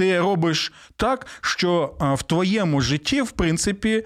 ти 0.00 0.20
робиш 0.20 0.72
так, 0.96 1.26
що 1.40 1.94
в 2.00 2.22
твоєму 2.22 2.80
житті, 2.80 3.22
в 3.22 3.30
принципі, 3.30 4.04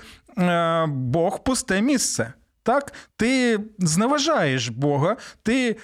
Бог 0.87 1.43
пусте 1.43 1.83
місце. 1.83 2.33
Так, 2.63 2.93
ти 3.17 3.61
зневажаєш 3.79 4.69
Бога, 4.69 5.17
ти 5.43 5.77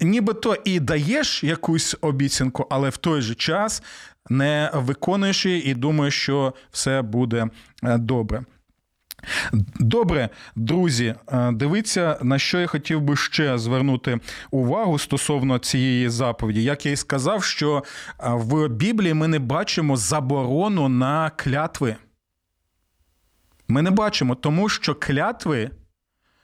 нібито 0.00 0.56
і 0.64 0.80
даєш 0.80 1.44
якусь 1.44 1.96
обіцянку, 2.00 2.66
але 2.70 2.88
в 2.88 2.96
той 2.96 3.20
же 3.20 3.34
час 3.34 3.82
не 4.30 4.70
виконуєш 4.74 5.46
її 5.46 5.66
і 5.66 5.74
думаєш, 5.74 6.22
що 6.22 6.54
все 6.70 7.02
буде 7.02 7.46
е, 7.82 7.98
добре. 7.98 8.44
Добре, 9.80 10.28
друзі, 10.56 11.14
е, 11.28 11.52
дивіться, 11.52 12.18
на 12.22 12.38
що 12.38 12.60
я 12.60 12.66
хотів 12.66 13.00
би 13.00 13.16
ще 13.16 13.58
звернути 13.58 14.20
увагу 14.50 14.98
стосовно 14.98 15.58
цієї 15.58 16.08
заповіді. 16.08 16.62
Як 16.62 16.86
я 16.86 16.92
і 16.92 16.96
сказав, 16.96 17.44
що 17.44 17.76
е, 17.76 17.82
в 18.20 18.68
Біблії 18.68 19.14
ми 19.14 19.28
не 19.28 19.38
бачимо 19.38 19.96
заборону 19.96 20.88
на 20.88 21.30
клятви. 21.30 21.96
Ми 23.68 23.82
не 23.82 23.90
бачимо, 23.90 24.34
тому 24.34 24.68
що 24.68 24.94
клятви 24.94 25.70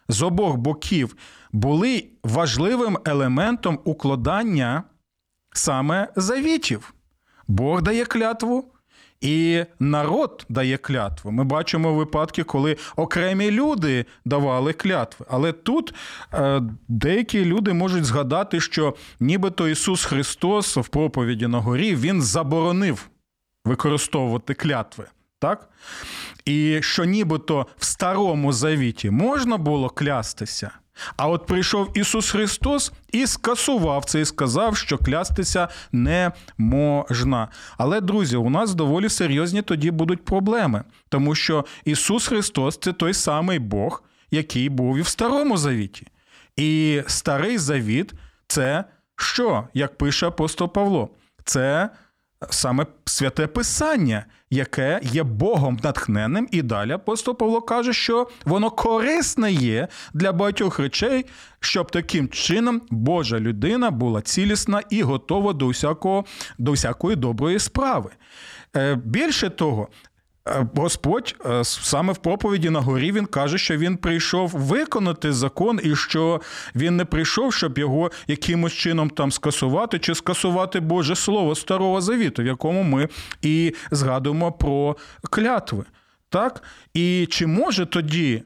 з 0.09 0.23
обох 0.23 0.57
боків 0.57 1.17
були 1.53 2.09
важливим 2.25 2.99
елементом 3.05 3.79
укладання 3.85 4.83
саме 5.53 6.09
завітів. 6.17 6.95
Бог 7.49 7.83
дає 7.83 8.05
клятву, 8.05 8.74
і 9.25 9.65
народ 9.81 10.47
дає 10.49 10.77
клятву. 10.77 11.31
Ми 11.31 11.45
бачимо 11.45 11.95
випадки, 11.95 12.45
коли 12.45 12.77
окремі 12.97 13.51
люди 13.51 14.05
давали 14.25 14.73
клятви. 14.73 15.27
Але 15.31 15.53
тут 15.53 15.95
е, 16.35 16.63
деякі 16.89 17.45
люди 17.45 17.73
можуть 17.73 18.05
згадати, 18.05 18.61
що 18.61 18.95
нібито 19.21 19.69
Ісус 19.69 20.05
Христос 20.05 20.77
в 20.77 20.89
проповіді 20.89 21.47
на 21.47 21.59
горі 21.59 21.97
Він 21.97 22.23
заборонив 22.23 23.09
використовувати 23.65 24.55
клятви. 24.55 25.05
Так? 25.45 25.69
І 26.45 26.79
що 26.83 27.05
нібито 27.05 27.67
в 27.79 27.85
Старому 27.85 28.53
Завіті 28.53 29.11
можна 29.11 29.57
було 29.57 29.89
клястися. 29.89 30.71
А 31.17 31.29
от 31.29 31.47
прийшов 31.47 31.99
Ісус 31.99 32.31
Христос 32.31 32.93
і 33.13 33.27
скасував 33.27 34.05
це 34.05 34.21
і 34.21 34.25
сказав, 34.25 34.77
що 34.77 34.99
клястися 34.99 35.69
не 35.93 36.33
можна. 36.59 37.49
Але, 37.79 38.01
друзі, 38.01 38.37
у 38.37 38.51
нас 38.51 38.75
доволі 38.75 39.09
серйозні 39.09 39.63
тоді 39.63 39.91
будуть 39.91 40.25
проблеми, 40.25 40.85
тому 41.09 41.35
що 41.35 41.65
Ісус 41.85 42.27
Христос 42.27 42.79
це 42.79 42.93
той 42.93 43.15
самий 43.15 43.59
Бог, 43.59 44.03
який 44.31 44.69
був 44.69 44.99
і 44.99 45.03
в 45.03 45.09
Старому 45.09 45.57
Завіті. 45.57 46.07
І 46.57 47.03
Старий 47.07 47.59
Завіт 47.59 48.13
це 48.47 48.85
що, 49.17 49.69
як 49.75 49.99
пише 49.99 50.27
апостол 50.27 50.73
Павло? 50.73 51.09
Це 51.45 51.91
саме 52.51 52.87
святе 53.05 53.47
Писання, 53.47 54.25
яке 54.51 55.01
є 55.03 55.23
Богом 55.23 55.81
натхненним, 55.83 56.49
і 56.51 56.63
далі 56.63 56.93
апостол 56.93 57.37
Павло 57.37 57.61
каже, 57.61 57.93
що 57.93 58.29
воно 58.45 58.71
корисне 58.71 59.53
є 59.53 59.89
для 60.15 60.33
багатьох 60.33 60.79
речей, 60.79 61.27
щоб 61.61 61.91
таким 61.91 62.29
чином 62.29 62.83
Божа 62.91 63.41
людина 63.41 63.91
була 63.91 64.21
цілісна 64.21 64.83
і 64.91 65.03
готова 65.03 65.53
до 65.53 65.69
всякого, 65.69 66.25
до 66.59 66.73
всякої 66.73 67.17
доброї 67.17 67.59
справи. 67.59 68.11
Е, 68.77 68.95
більше 68.95 69.51
того, 69.51 69.89
Господь 70.75 71.37
е, 71.47 71.65
саме 71.65 72.13
в 72.13 72.17
проповіді 72.17 72.71
на 72.71 72.81
горі 72.81 73.13
він 73.13 73.27
каже, 73.27 73.59
що 73.59 73.77
він 73.77 73.97
прийшов 73.97 74.51
виконати 74.51 75.33
закон, 75.33 75.81
і 75.83 75.97
що 75.97 76.41
він 76.75 76.97
не 76.97 77.05
прийшов, 77.05 77.55
щоб 77.55 77.79
його 77.79 78.11
якимось 78.27 78.73
чином 78.73 79.11
там 79.11 79.33
скасувати 79.33 79.99
чи 79.99 80.15
скасувати 80.15 80.81
Боже 80.81 81.17
Слово 81.17 81.55
Старого 81.55 82.01
Завіту, 82.01 82.43
в 82.43 82.47
якому 82.47 82.83
ми 82.83 83.09
і 83.43 83.75
згадуємо 83.91 84.53
про 84.53 84.97
клятви. 85.31 85.85
Так? 86.29 86.63
І 86.95 87.27
чи 87.31 87.47
може 87.47 87.87
тоді 87.87 88.43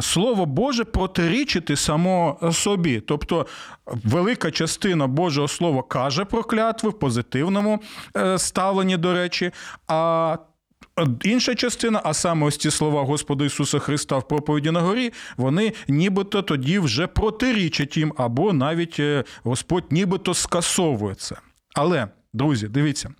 Слово 0.00 0.46
Боже 0.46 0.84
протирічити 0.84 1.76
само 1.76 2.38
собі. 2.52 3.00
Тобто 3.00 3.46
велика 3.86 4.50
частина 4.50 5.06
Божого 5.06 5.48
Слова 5.48 5.82
каже 5.82 6.24
про 6.24 6.42
клятви 6.42 6.90
в 6.90 6.98
позитивному 6.98 7.80
е, 8.16 8.38
ставленні, 8.38 8.96
до 8.96 9.14
речі, 9.14 9.50
а 9.86 10.36
Інша 11.22 11.54
частина, 11.54 12.00
а 12.04 12.14
саме 12.14 12.46
ось 12.46 12.56
ці 12.56 12.70
слова 12.70 13.02
Господа 13.02 13.44
Ісуса 13.44 13.78
Христа 13.78 14.18
в 14.18 14.28
проповіді 14.28 14.70
на 14.70 14.80
горі, 14.80 15.12
вони 15.36 15.72
нібито 15.88 16.42
тоді 16.42 16.78
вже 16.78 17.06
протирічать 17.06 17.96
їм, 17.96 18.12
або 18.16 18.52
навіть 18.52 19.00
е, 19.00 19.24
Господь 19.42 19.84
нібито 19.90 20.34
скасовує 20.34 21.14
це. 21.14 21.36
Але, 21.74 22.08
друзі, 22.32 22.68
дивіться. 22.68 23.10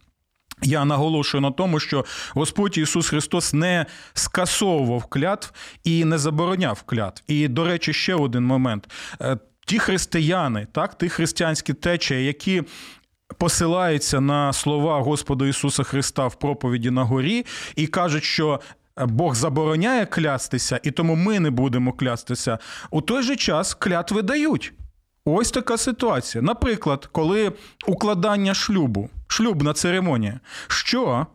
Я 0.62 0.84
наголошую 0.84 1.40
на 1.40 1.50
тому, 1.50 1.80
що 1.80 2.04
Господь 2.30 2.78
Ісус 2.78 3.08
Христос 3.08 3.52
не 3.52 3.86
скасовував 4.14 5.04
клятв 5.04 5.52
і 5.84 6.04
не 6.04 6.18
забороняв 6.18 6.82
клятв. 6.82 7.22
І, 7.26 7.48
до 7.48 7.64
речі, 7.64 7.92
ще 7.92 8.14
один 8.14 8.44
момент. 8.44 8.90
Е, 9.20 9.38
ті 9.66 9.78
християни, 9.78 10.66
так, 10.72 10.98
ті 10.98 11.08
християнські 11.08 11.74
течії, 11.74 12.26
які 12.26 12.62
посилаються 13.38 14.20
на 14.20 14.52
слова 14.52 15.00
Господа 15.00 15.46
Ісуса 15.46 15.82
Христа 15.82 16.26
в 16.26 16.34
проповіді 16.34 16.90
на 16.90 17.04
горі 17.04 17.46
і 17.76 17.86
кажуть, 17.86 18.24
що. 18.24 18.60
Бог 19.06 19.34
забороняє 19.34 20.06
клястися, 20.06 20.80
і 20.82 20.90
тому 20.90 21.14
ми 21.14 21.40
не 21.40 21.50
будемо 21.50 21.92
клястися. 21.92 22.58
У 22.90 23.00
той 23.00 23.22
же 23.22 23.36
час 23.36 23.74
клятви 23.74 24.22
дають. 24.22 24.72
Ось 25.24 25.50
така 25.50 25.76
ситуація. 25.76 26.42
Наприклад, 26.42 27.08
коли 27.12 27.52
укладання 27.86 28.54
шлюбу, 28.54 29.10
шлюбна 29.26 29.72
церемонія, 29.72 30.40
що 30.68 31.26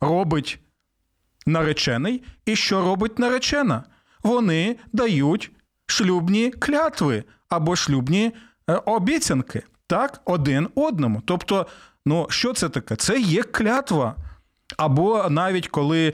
робить 0.00 0.58
наречений 1.46 2.22
і 2.46 2.56
що 2.56 2.80
робить 2.80 3.18
наречена? 3.18 3.84
Вони 4.22 4.76
дають 4.92 5.50
шлюбні 5.86 6.50
клятви 6.50 7.24
або 7.48 7.76
шлюбні 7.76 8.32
е, 8.70 8.74
обіцянки 8.74 9.62
так, 9.86 10.20
один 10.24 10.68
одному. 10.74 11.22
Тобто, 11.24 11.66
ну 12.06 12.26
що 12.30 12.52
це 12.52 12.68
таке? 12.68 12.96
Це 12.96 13.20
є 13.20 13.42
клятва. 13.42 14.14
Або 14.76 15.26
навіть 15.30 15.68
коли 15.68 16.06
е, 16.08 16.12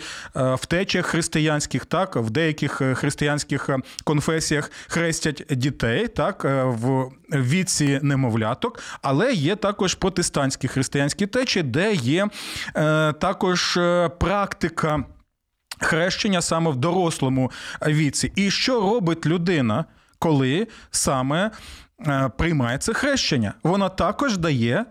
в 0.55 0.67
течах 0.67 1.07
християнських, 1.07 1.87
так, 1.87 2.17
в 2.17 2.31
деяких 2.31 2.81
е, 2.81 2.95
християнських 2.95 3.69
е, 3.69 3.79
конфесіях 4.05 4.71
хрестять 4.89 5.45
дітей, 5.51 6.09
так, 6.09 6.45
в 6.65 7.11
віці 7.33 8.01
немовляток, 8.03 8.79
але 9.03 9.33
є 9.33 9.57
також 9.57 9.95
протестантські 9.95 10.69
християнські 10.69 11.27
течі, 11.27 11.63
де 11.63 11.93
є 11.93 12.29
також 13.21 13.79
практика 14.19 15.05
хрещення 15.81 16.43
саме 16.43 16.71
в 16.71 16.77
дорослому 16.77 17.51
віці. 17.87 18.33
І 18.37 18.51
що 18.51 18.81
робить 18.81 19.27
людина, 19.27 19.85
коли 20.19 20.69
саме 20.91 21.51
приймає 22.37 22.79
це 22.79 22.93
хрещення. 22.93 23.55
Воно 23.63 23.89
також 23.89 24.39
дає. 24.39 24.85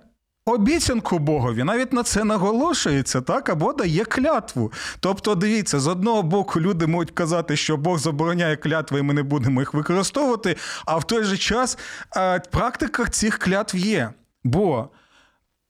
Обіцянку 0.45 1.19
Богові 1.19 1.63
навіть 1.63 1.93
на 1.93 2.04
це 2.04 2.24
наголошується, 2.24 3.21
так, 3.21 3.50
або 3.50 3.74
дає 3.74 4.06
клятву. 4.06 4.71
Тобто, 5.00 5.36
дивіться, 5.36 5.80
з 5.80 5.88
одного 5.88 6.24
боку, 6.24 6.62
люди 6.62 6.88
можуть 6.88 7.12
казати, 7.12 7.56
що 7.58 7.78
Бог 7.78 7.97
забороняє 7.97 8.56
клятви, 8.56 9.00
і 9.00 9.02
ми 9.02 9.13
не 9.13 9.24
будемо 9.24 9.62
їх 9.62 9.74
використовувати, 9.74 10.56
а 10.86 10.97
в 10.97 11.04
той 11.04 11.24
же 11.24 11.38
час 11.38 11.78
е, 12.17 12.39
практика 12.39 13.06
цих 13.06 13.38
клятв 13.38 13.78
є. 13.78 14.10
Бо 14.43 14.89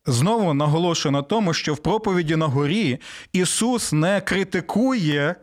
знову 0.06 0.54
наголошую 0.54 1.12
на 1.12 1.21
тому, 1.21 1.54
що 1.54 1.73
в 1.73 1.77
проповіді 1.77 2.36
на 2.36 2.45
горі 2.45 2.99
Ісус 3.34 3.93
не 3.93 4.21
критикує 4.21 5.36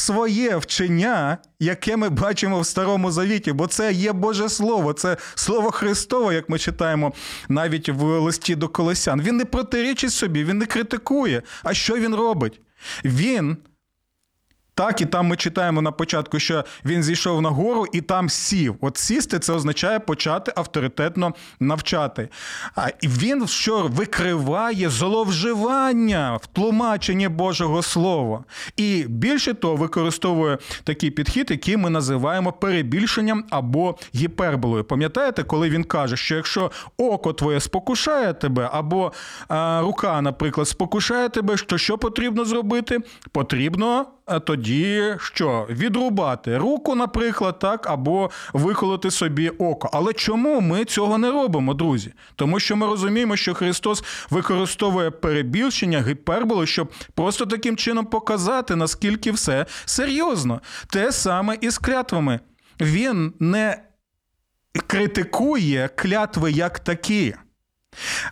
своє 0.00 0.56
вчення, 0.56 1.38
яке 1.60 1.96
ми 1.96 2.08
бачимо 2.08 2.60
в 2.60 2.66
Старому 2.66 3.10
Завіті, 3.10 3.52
бо 3.52 3.66
це 3.66 3.92
є 3.92 4.12
Боже 4.12 4.48
Слово, 4.48 4.92
це 4.92 5.16
Слово 5.34 5.70
Христове, 5.70 6.34
як 6.34 6.48
ми 6.48 6.58
читаємо 6.58 7.12
навіть 7.48 7.88
в 7.88 8.02
листі 8.04 8.54
до 8.54 8.68
Колесян. 8.68 9.22
Він 9.22 9.36
не 9.36 9.44
протирічить 9.44 10.12
собі, 10.12 10.44
він 10.44 10.58
не 10.58 10.66
критикує. 10.66 11.42
А 11.62 11.74
що 11.74 11.96
він 11.96 12.14
робить? 12.14 12.60
Він 13.04 13.56
так, 14.78 15.00
і 15.00 15.06
там 15.06 15.26
ми 15.26 15.36
читаємо 15.36 15.82
на 15.82 15.92
початку, 15.92 16.38
що 16.38 16.64
він 16.84 17.02
зійшов 17.02 17.42
на 17.42 17.48
гору 17.48 17.86
і 17.92 18.00
там 18.00 18.28
сів. 18.28 18.76
От 18.80 18.96
сісти 18.96 19.38
це 19.38 19.52
означає 19.52 19.98
почати 19.98 20.52
авторитетно 20.56 21.34
навчати. 21.60 22.28
А 22.76 22.88
він 23.02 23.46
що 23.46 23.86
викриває 23.86 24.90
зловживання 24.90 26.36
в 26.42 26.46
тлумаченні 26.46 27.28
Божого 27.28 27.82
Слова. 27.82 28.44
І 28.76 29.04
більше 29.08 29.54
того, 29.54 29.76
використовує 29.76 30.58
такий 30.84 31.10
підхід, 31.10 31.50
який 31.50 31.76
ми 31.76 31.90
називаємо 31.90 32.52
перебільшенням 32.52 33.44
або 33.50 33.98
гіперболою. 34.14 34.84
Пам'ятаєте, 34.84 35.42
коли 35.42 35.70
він 35.70 35.84
каже, 35.84 36.16
що 36.16 36.36
якщо 36.36 36.70
око 36.96 37.32
твоє 37.32 37.60
спокушає 37.60 38.32
тебе, 38.34 38.70
або 38.72 39.12
а, 39.48 39.80
рука, 39.82 40.22
наприклад, 40.22 40.68
спокушає 40.68 41.28
тебе, 41.28 41.56
то 41.56 41.78
що 41.78 41.98
потрібно 41.98 42.44
зробити? 42.44 42.98
Потрібно 43.32 44.06
тоді 44.44 44.67
тоді 44.68 45.14
що? 45.20 45.66
Відрубати 45.70 46.58
руку, 46.58 46.94
наприклад, 46.94 47.58
так, 47.58 47.86
або 47.86 48.30
виколоти 48.52 49.10
собі 49.10 49.48
око. 49.48 49.90
Але 49.92 50.12
чому 50.12 50.60
ми 50.60 50.84
цього 50.84 51.18
не 51.18 51.30
робимо, 51.30 51.74
друзі? 51.74 52.12
Тому 52.36 52.60
що 52.60 52.76
ми 52.76 52.86
розуміємо, 52.86 53.36
що 53.36 53.54
Христос 53.54 54.04
використовує 54.30 55.10
перебільшення, 55.10 56.04
гіперболу, 56.08 56.66
щоб 56.66 56.92
просто 57.14 57.46
таким 57.46 57.76
чином 57.76 58.06
показати, 58.06 58.76
наскільки 58.76 59.30
все 59.32 59.66
серйозно. 59.84 60.60
Те 60.90 61.12
саме 61.12 61.56
і 61.60 61.70
з 61.70 61.78
клятвами. 61.78 62.40
Він 62.80 63.32
не 63.40 63.82
критикує 64.86 65.88
клятви 65.96 66.52
як 66.52 66.78
такі. 66.78 67.34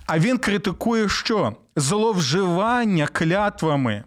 А 0.07 0.19
він 0.19 0.39
критикує 0.39 1.09
що? 1.09 1.57
Зловживання 1.77 3.07
клятвами. 3.07 4.05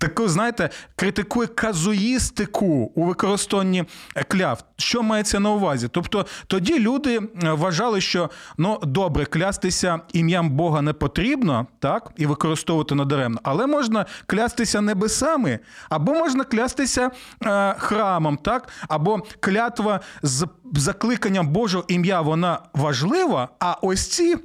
Таку, 0.00 0.28
знаєте, 0.28 0.70
критикує 0.96 1.46
казуїстику 1.46 2.92
у 2.94 3.04
використанні 3.04 3.84
кляв. 4.28 4.64
Що 4.76 5.02
мається 5.02 5.40
на 5.40 5.50
увазі? 5.50 5.88
Тобто 5.92 6.26
тоді 6.46 6.78
люди 6.78 7.20
вважали, 7.42 8.00
що 8.00 8.30
ну 8.58 8.78
добре, 8.82 9.24
клястися 9.24 10.00
ім'ям 10.12 10.50
Бога 10.50 10.82
не 10.82 10.92
потрібно, 10.92 11.66
так, 11.78 12.10
і 12.16 12.26
використовувати 12.26 12.94
надаремно, 12.94 13.40
але 13.42 13.66
можна 13.66 14.06
клястися 14.26 14.80
небесами, 14.80 15.58
або 15.88 16.12
можна 16.12 16.44
клястися 16.44 17.10
е, 17.44 17.74
храмом, 17.78 18.36
так, 18.36 18.68
або 18.88 19.22
клятва 19.40 20.00
з 20.22 20.46
закликанням 20.74 21.48
Божого 21.48 21.84
ім'я, 21.88 22.20
вона 22.20 22.58
важлива, 22.74 23.48
а 23.58 23.76
ось 23.82 24.08
ці. 24.08 24.36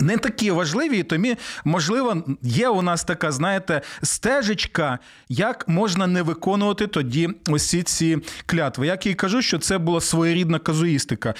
Не 0.00 0.16
такі 0.16 0.50
важливі, 0.50 0.98
і 0.98 1.02
тому, 1.02 1.34
можливо, 1.64 2.22
є 2.42 2.68
у 2.68 2.82
нас 2.82 3.04
така, 3.04 3.32
знаєте, 3.32 3.80
стежечка, 4.02 4.98
як 5.28 5.68
можна 5.68 6.06
не 6.06 6.22
виконувати 6.22 6.86
тоді 6.86 7.28
усі 7.48 7.82
ці 7.82 8.18
клятви. 8.46 8.86
Як 8.86 9.06
і 9.06 9.14
кажу, 9.14 9.42
що 9.42 9.58
це 9.58 9.78
була 9.78 10.00
своєрідна 10.00 10.58
казуїстика. 10.58 11.34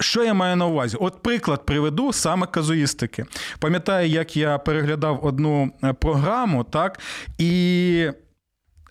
Що 0.00 0.24
я 0.24 0.34
маю 0.34 0.56
на 0.56 0.66
увазі? 0.66 0.96
От 1.00 1.22
приклад 1.22 1.66
приведу 1.66 2.12
саме 2.12 2.46
казуїстики. 2.46 3.24
Пам'ятаю, 3.58 4.08
як 4.08 4.36
я 4.36 4.58
переглядав 4.58 5.24
одну 5.24 5.72
е, 5.84 5.92
програму, 5.92 6.64
так, 6.64 7.00
і 7.38 8.10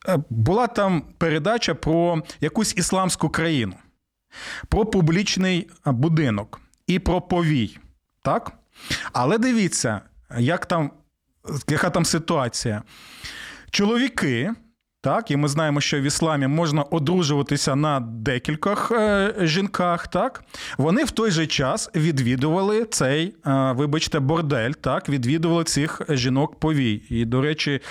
е, 0.08 0.18
була 0.30 0.68
там 0.68 1.04
передача 1.18 1.76
про 1.76 2.24
якусь 2.42 2.78
ісламську 2.78 3.30
країну, 3.30 3.74
про 4.68 4.86
публічний 4.86 5.70
будинок 5.86 6.62
і 6.88 7.00
про 7.00 7.22
повій. 7.22 7.78
Так? 8.28 8.52
Але 9.14 9.38
дивіться, 9.38 10.02
як 10.38 10.66
там, 10.66 10.92
яка 11.70 11.90
там 11.90 12.06
ситуація. 12.06 12.84
Чоловіки, 13.72 14.52
так, 15.02 15.32
і 15.32 15.36
ми 15.36 15.48
знаємо, 15.48 15.82
що 15.82 16.00
в 16.00 16.04
ісламі 16.04 16.48
можна 16.48 16.84
одружуватися 16.84 17.76
на 17.76 18.00
декількох 18.00 18.92
е, 18.92 19.34
жінках, 19.42 20.08
так, 20.08 20.44
вони 20.78 21.04
в 21.04 21.12
той 21.12 21.32
же 21.32 21.48
час 21.48 21.90
відвідували 21.96 22.86
цей, 22.86 23.36
е, 23.46 23.72
вибачте, 23.72 24.20
бордель, 24.20 24.72
так, 24.72 25.10
відвідували 25.10 25.64
цих 25.64 26.02
жінок 26.10 26.60
повій. 26.60 27.02
І, 27.10 27.26
до 27.26 27.42
речі, 27.42 27.82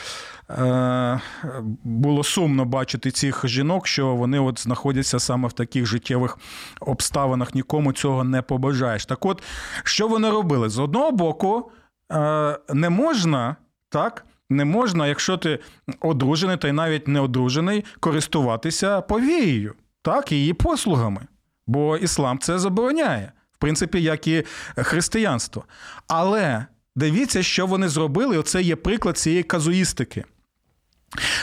було 1.85 2.25
сумно 2.25 2.65
бачити 2.65 3.11
цих 3.11 3.49
жінок, 3.49 3.87
що 3.87 4.15
вони 4.15 4.39
от 4.39 4.61
знаходяться 4.61 5.19
саме 5.19 5.49
в 5.49 5.53
таких 5.53 5.87
життєвих 5.87 6.39
обставинах, 6.81 7.55
нікому 7.55 7.93
цього 7.93 8.25
не 8.25 8.43
побажаєш. 8.43 9.07
Так 9.07 9.27
от, 9.27 9.43
що 9.85 10.09
вони 10.09 10.31
робили? 10.31 10.69
З 10.69 10.79
одного 10.79 11.13
боку, 11.13 11.71
е, 12.13 12.59
не 12.75 12.91
можна, 12.91 13.57
так 13.89 14.27
не 14.51 14.65
можна, 14.65 15.07
якщо 15.07 15.37
ти 15.37 15.59
одружений 16.01 16.57
та 16.57 16.69
й 16.69 16.73
навіть 16.73 17.09
не 17.09 17.21
одружений, 17.21 17.85
користуватися 18.01 19.01
повією, 19.01 19.75
так, 20.03 20.33
і 20.33 20.37
її 20.37 20.53
послугами. 20.53 21.27
Бо 21.67 21.97
іслам 21.97 22.39
це 22.39 22.59
забороняє, 22.59 23.33
в 23.53 23.59
принципі, 23.59 24.03
як 24.03 24.27
і 24.27 24.45
християнство. 24.77 25.65
Але 26.09 26.67
дивіться, 26.97 27.43
що 27.43 27.67
вони 27.67 27.89
зробили. 27.89 28.39
Оце 28.39 28.63
є 28.63 28.77
приклад 28.77 29.19
цієї 29.19 29.43
казуїстики. 29.43 30.25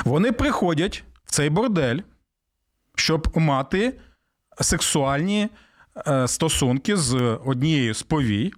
Вони 0.06 0.32
приходять 0.32 1.04
в 1.26 1.32
цей 1.32 1.50
бордель, 1.50 2.00
щоб 2.96 3.28
мати 3.36 4.00
сексуальні 4.62 5.50
е, 6.08 6.28
стосунки 6.28 6.98
з 6.98 7.40
однією 7.46 7.94
з 7.94 8.04
повій. 8.04 8.54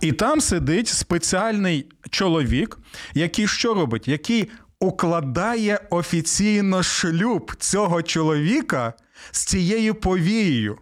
І 0.00 0.12
там 0.12 0.40
сидить 0.40 0.88
спеціальний 0.88 1.86
чоловік, 2.10 2.78
який 3.14 3.46
що 3.46 3.74
робить? 3.74 4.08
Який 4.08 4.50
укладає 4.80 5.80
офіційно 5.90 6.82
шлюб 6.82 7.52
цього 7.58 8.02
чоловіка 8.02 8.92
з 9.30 9.44
цією 9.44 9.94
повією. 9.94 10.78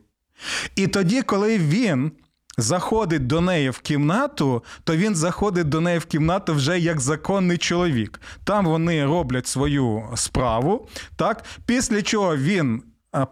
І 0.77 0.87
тоді, 0.87 1.23
коли 1.23 1.59
він 1.59 2.13
заходить 2.59 3.27
до 3.27 3.41
неї 3.41 3.71
в 3.71 3.79
кімнату, 3.79 4.65
то 4.85 4.97
він 4.97 5.15
заходить 5.15 5.69
до 5.69 5.81
неї 5.81 5.99
в 5.99 6.05
кімнату 6.05 6.55
вже 6.55 6.79
як 6.79 7.01
законний 7.01 7.59
чоловік. 7.59 8.21
Там 8.45 8.67
вони 8.67 9.05
роблять 9.05 9.47
свою 9.47 10.03
справу, 10.15 10.89
так? 11.17 11.45
після 11.67 12.03
чого 12.03 12.37
він 12.37 12.83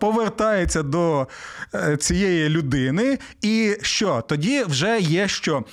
повертається 0.01 0.83
до 0.83 1.27
е, 1.75 1.97
цієї 1.97 2.49
людини, 2.49 3.19
і 3.43 3.77
що? 3.83 4.25
Тоді 4.29 4.65
вже 4.65 5.01
є 5.01 5.29
що? 5.29 5.65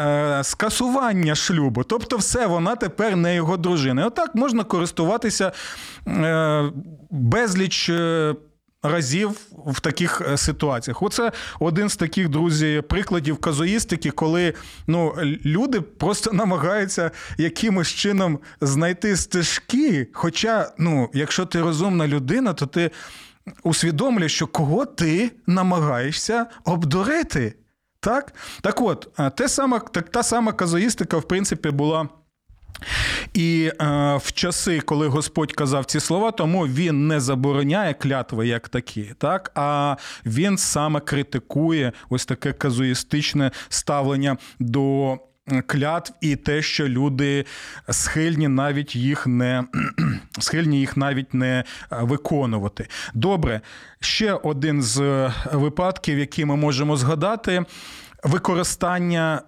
Е, 0.00 0.44
скасування 0.44 1.34
шлюбу, 1.34 1.84
тобто, 1.84 2.16
все, 2.16 2.46
вона 2.46 2.76
тепер 2.76 3.16
не 3.16 3.34
його 3.34 3.56
дружина. 3.56 4.02
І 4.02 4.04
Отак 4.04 4.34
можна 4.34 4.64
користуватися 4.64 5.52
е, 6.08 6.72
безліч 7.10 7.90
разів 8.84 9.40
в 9.66 9.80
таких 9.80 10.22
ситуаціях. 10.36 11.02
Оце 11.02 11.32
один 11.60 11.88
з 11.88 11.96
таких 11.96 12.28
друзі 12.28 12.82
прикладів 12.88 13.36
казуїстики, 13.36 14.10
коли 14.10 14.54
ну, 14.86 15.14
люди 15.44 15.80
просто 15.80 16.32
намагаються 16.32 17.10
якимось 17.38 17.88
чином 17.88 18.38
знайти 18.60 19.16
стежки. 19.16 20.08
Хоча, 20.12 20.72
ну, 20.78 21.10
якщо 21.14 21.46
ти 21.46 21.60
розумна 21.60 22.08
людина, 22.08 22.52
то 22.52 22.66
ти 22.66 22.90
усвідомлює, 23.62 24.28
що 24.28 24.46
кого 24.46 24.86
ти 24.86 25.30
намагаєшся 25.46 26.46
обдурити. 26.64 27.54
Так 28.00 28.34
Так 28.60 28.80
от, 28.80 29.08
е, 29.18 29.30
те 29.30 29.48
саме, 29.48 29.80
так, 29.92 30.08
та 30.08 30.22
сама 30.22 30.52
казуїстика, 30.52 31.16
в 31.16 31.28
принципі, 31.28 31.70
була. 31.70 32.08
І 33.34 33.72
е, 33.80 33.84
в 34.16 34.32
часи, 34.32 34.80
коли 34.80 35.08
Господь 35.08 35.52
казав 35.52 35.84
ці 35.84 36.00
слова, 36.00 36.30
тому 36.30 36.66
він 36.66 37.06
не 37.06 37.20
забороняє 37.20 37.94
клятви 37.94 38.46
як 38.46 38.68
такі, 38.68 39.12
так 39.18 39.50
а 39.54 39.96
він 40.26 40.58
саме 40.58 41.00
критикує 41.00 41.92
ось 42.10 42.26
таке 42.26 42.52
казуїстичне 42.52 43.50
ставлення 43.68 44.36
до 44.58 45.18
клятв 45.66 46.12
і 46.20 46.36
те, 46.36 46.62
що 46.62 46.88
люди 46.88 47.44
схильні 47.90 48.48
навіть 48.48 48.96
їх 48.96 49.26
не 49.26 49.64
схильні 50.38 50.80
їх 50.80 50.96
навіть 50.96 51.34
не 51.34 51.58
е, 51.58 51.64
виконувати. 51.90 52.88
Добре, 53.14 53.60
ще 54.00 54.32
один 54.32 54.82
з 54.82 55.00
е, 55.00 55.32
випадків, 55.52 56.18
які 56.18 56.44
ми 56.44 56.56
можемо 56.56 56.96
згадати, 56.96 57.64
використання 58.24 59.42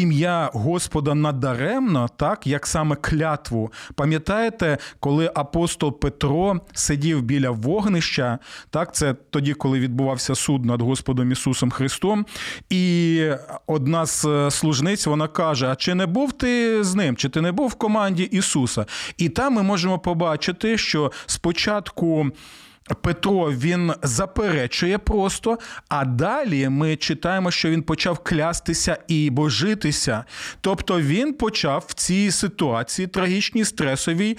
ім'я 0.00 0.50
Господа 0.52 1.14
надаремно, 1.14 2.08
так 2.16 2.46
як 2.46 2.66
саме 2.66 2.96
клятву. 2.96 3.72
Пам'ятаєте, 3.94 4.78
коли 5.00 5.30
апостол 5.34 6.00
Петро 6.00 6.60
сидів 6.72 7.22
біля 7.22 7.50
вогнища, 7.50 8.38
так 8.70 8.94
це 8.94 9.14
тоді, 9.30 9.54
коли 9.54 9.80
відбувався 9.80 10.34
суд 10.34 10.64
над 10.64 10.82
Господом 10.82 11.32
Ісусом 11.32 11.70
Христом, 11.70 12.26
і 12.70 13.24
одна 13.66 14.06
з 14.06 14.50
служниць 14.50 15.06
вона 15.06 15.28
каже: 15.28 15.68
А 15.68 15.76
чи 15.76 15.94
не 15.94 16.06
був 16.06 16.32
ти 16.32 16.84
з 16.84 16.94
ним? 16.94 17.16
Чи 17.16 17.28
ти 17.28 17.40
не 17.40 17.52
був 17.52 17.68
в 17.68 17.74
команді 17.74 18.22
Ісуса? 18.22 18.86
І 19.16 19.28
там 19.28 19.54
ми 19.54 19.62
можемо 19.62 19.98
побачити, 19.98 20.78
що 20.78 21.12
спочатку. 21.26 22.30
Петро 22.94 23.52
він 23.52 23.92
заперечує 24.02 24.98
просто, 24.98 25.58
а 25.88 26.04
далі 26.04 26.68
ми 26.68 26.96
читаємо, 26.96 27.50
що 27.50 27.70
він 27.70 27.82
почав 27.82 28.18
клястися 28.18 28.98
і 29.08 29.30
божитися. 29.30 30.24
Тобто 30.60 31.00
він 31.00 31.32
почав 31.32 31.84
в 31.88 31.94
цій 31.94 32.30
ситуації 32.30 33.08
трагічній, 33.08 33.64
стресовій. 33.64 34.38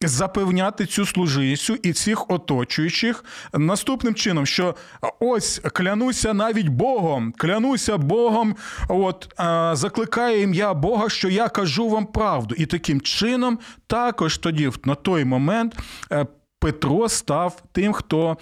Запевняти 0.00 0.86
цю 0.86 1.06
служицю 1.06 1.76
і 1.82 1.92
цих 1.92 2.30
оточуючих 2.30 3.24
наступним 3.54 4.14
чином, 4.14 4.46
що 4.46 4.74
ось 5.20 5.60
клянуся 5.72 6.34
навіть 6.34 6.68
Богом, 6.68 7.34
клянуся 7.38 7.98
Богом, 7.98 8.56
от 8.88 9.28
закликає 9.72 10.42
ім'я 10.42 10.74
Бога, 10.74 11.08
що 11.08 11.28
я 11.28 11.48
кажу 11.48 11.88
вам 11.88 12.06
правду. 12.06 12.54
І 12.58 12.66
таким 12.66 13.00
чином, 13.00 13.58
також 13.86 14.38
тоді, 14.38 14.70
на 14.84 14.94
той 14.94 15.24
момент, 15.24 15.76
е, 16.12 16.26
Петро 16.58 17.08
став 17.08 17.62
тим, 17.72 17.92
хто 17.92 18.36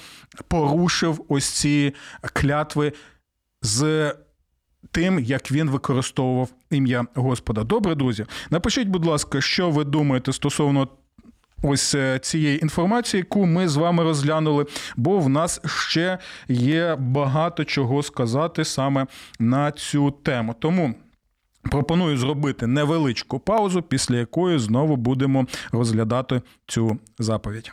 порушив 0.48 1.24
ось 1.29 1.48
ці 1.48 1.94
клятви 2.33 2.92
з 3.62 4.12
тим, 4.90 5.18
як 5.18 5.53
він 5.53 5.70
використовував 5.70 6.48
ім'я 6.70 7.07
Господа. 7.14 7.64
Добре, 7.64 7.94
друзі, 7.94 8.27
напишіть, 8.50 8.88
будь 8.88 9.07
ласка, 9.07 9.40
що 9.40 9.70
ви 9.70 9.85
думаєте 9.85 10.33
стосовно 10.33 10.88
ось 11.62 11.94
е, 11.94 12.18
цієї 12.18 12.62
інформації, 12.62 13.18
яку 13.18 13.46
ми 13.46 13.68
з 13.68 13.77
вами 13.77 14.03
розглянули, 14.03 14.66
бо 14.96 15.18
в 15.18 15.29
нас 15.29 15.61
ще 15.64 16.18
є 16.48 16.96
багато 16.98 17.64
чого 17.64 18.03
сказати 18.03 18.64
саме 18.64 19.07
на 19.38 19.72
цю 19.72 20.11
тему. 20.11 20.55
Тому. 20.59 20.94
Пропоную 21.70 22.16
зробити 22.16 22.66
невеличку 22.66 23.38
паузу, 23.38 23.83
після 23.83 24.16
якої 24.16 24.59
знову 24.59 24.96
будемо 24.96 25.46
розглядати 25.72 26.42
цю 26.66 26.98
заповідь. 27.18 27.72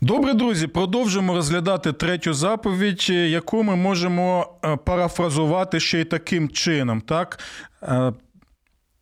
Добре, 0.00 0.34
друзі, 0.34 0.66
продовжимо 0.66 1.34
розглядати 1.34 1.92
третю 1.92 2.34
заповідь, 2.34 3.10
яку 3.10 3.62
ми 3.62 3.76
можемо 3.76 4.52
е, 4.64 4.76
парафразувати 4.76 5.80
ще 5.80 6.00
й 6.00 6.04
таким 6.04 6.48
чином. 6.48 7.00
Так? 7.00 7.38
Е, 7.82 8.12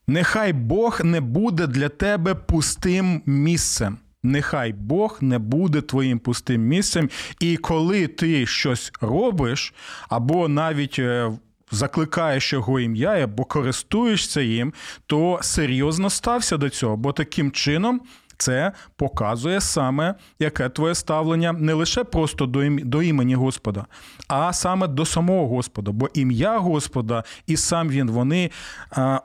Нехай 0.09 0.53
Бог 0.53 1.01
не 1.05 1.21
буде 1.21 1.67
для 1.67 1.89
тебе 1.89 2.35
пустим 2.35 3.23
місцем. 3.27 3.99
Нехай 4.23 4.73
Бог 4.73 5.19
не 5.21 5.39
буде 5.39 5.81
твоїм 5.81 6.19
пустим 6.19 6.63
місцем. 6.63 7.11
І 7.41 7.57
коли 7.57 8.07
ти 8.07 8.47
щось 8.47 8.93
робиш, 9.01 9.75
або 10.09 10.49
навіть 10.49 10.99
е, 10.99 11.33
закликаєш 11.71 12.53
його 12.53 12.81
ім'я, 12.81 13.11
або 13.11 13.45
користуєшся 13.45 14.41
їм, 14.41 14.73
то 15.07 15.39
серйозно 15.43 16.11
стався 16.11 16.57
до 16.57 16.71
цього, 16.71 16.97
бо 16.97 17.13
таким 17.13 17.53
чином. 17.53 18.01
Це 18.39 18.73
показує 18.97 19.61
саме, 19.61 20.15
яке 20.39 20.69
твоє 20.69 20.95
ставлення 20.95 21.53
не 21.53 21.73
лише 21.73 22.05
просто 22.05 22.47
до 22.47 22.65
ім... 22.65 22.81
до 22.85 23.03
імені 23.03 23.35
Господа, 23.35 23.87
а 24.29 24.53
саме 24.53 24.89
до 24.89 25.05
самого 25.05 25.49
Господа. 25.49 25.93
Бо 25.93 26.09
ім'я 26.15 26.59
Господа 26.59 27.25
і 27.47 27.57
сам 27.57 27.89
він, 27.89 28.11
вони 28.11 28.51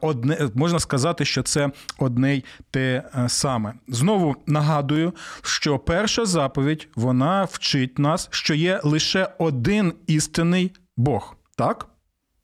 одне 0.01 0.49
можна 0.55 0.79
сказати, 0.79 1.25
що 1.25 1.43
це 1.43 1.71
одне 1.97 2.35
й 2.35 2.43
те 2.71 3.03
саме. 3.27 3.73
Знову 3.87 4.35
нагадую, 4.47 5.13
що 5.41 5.79
перша 5.79 6.25
заповідь 6.25 6.87
вона 6.95 7.43
вчить 7.43 7.99
нас, 7.99 8.27
що 8.31 8.53
є 8.53 8.79
лише 8.83 9.29
один 9.37 9.93
істинний 10.07 10.71
Бог. 10.97 11.35
Так? 11.57 11.87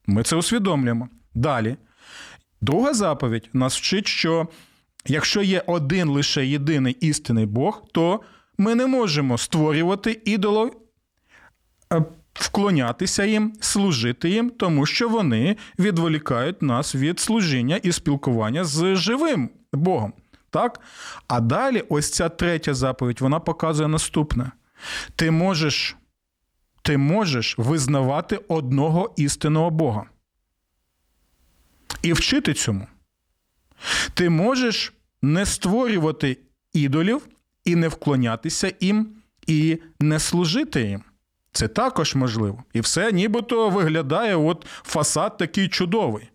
Ми 0.07 0.23
це 0.23 0.35
усвідомлюємо. 0.35 1.09
Далі. 1.33 1.77
Друга 2.61 2.93
заповідь 2.93 3.49
нас 3.53 3.77
вчить, 3.77 4.07
що 4.07 4.47
якщо 5.07 5.41
є 5.41 5.63
один 5.67 6.09
лише 6.09 6.45
єдиний 6.45 6.93
істинний 6.93 7.45
Бог, 7.45 7.83
то 7.91 8.21
ми 8.57 8.75
не 8.75 8.85
можемо 8.85 9.37
створювати 9.37 10.21
ідолів, 10.25 10.73
е, 11.93 12.03
вклонятися 12.33 13.25
їм, 13.25 13.53
служити 13.59 14.29
їм, 14.29 14.49
тому 14.49 14.85
що 14.85 15.09
вони 15.09 15.57
відволікають 15.79 16.61
нас 16.61 16.95
від 16.95 17.19
служіння 17.19 17.75
і 17.75 17.91
спілкування 17.91 18.63
з 18.63 18.95
живим 18.95 19.49
Богом. 19.73 20.13
Так? 20.49 20.79
А 21.27 21.39
далі, 21.39 21.83
ось 21.89 22.11
ця 22.11 22.29
третя 22.29 22.73
заповідь, 22.73 23.21
вона 23.21 23.39
показує 23.39 23.87
наступне: 23.87 24.51
ти 25.15 25.31
можеш, 25.31 25.95
ти 26.81 26.97
можеш 26.97 27.57
визнавати 27.57 28.39
одного 28.47 29.13
істинного 29.17 29.69
Бога. 29.69 30.05
І 32.01 32.13
вчити 32.13 32.53
цьому. 32.53 32.87
Ти 34.13 34.29
можеш 34.29 34.93
не 35.27 35.45
створювати 35.45 36.37
ідолів 36.73 37.27
і 37.65 37.75
не 37.75 37.87
вклонятися 37.87 38.73
їм, 38.79 39.07
і 39.47 39.79
не 39.99 40.19
служити 40.19 40.81
їм. 40.81 41.03
Це 41.51 41.67
також 41.67 42.15
можливо. 42.15 42.63
І 42.73 42.81
все 42.81 43.11
нібито 43.11 43.69
виглядає 43.69 44.35
от 44.35 44.65
фасад 44.65 45.37
такий 45.37 45.69
чудовий. 45.69 46.29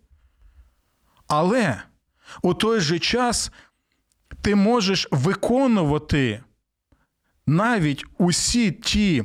Але 1.27 1.81
у 2.41 2.53
той 2.53 2.79
же 2.79 2.99
час 2.99 3.51
ти 4.41 4.55
можеш 4.55 5.07
виконувати 5.11 6.43
навіть 7.47 8.05
усі 8.17 8.71
ті 8.71 9.23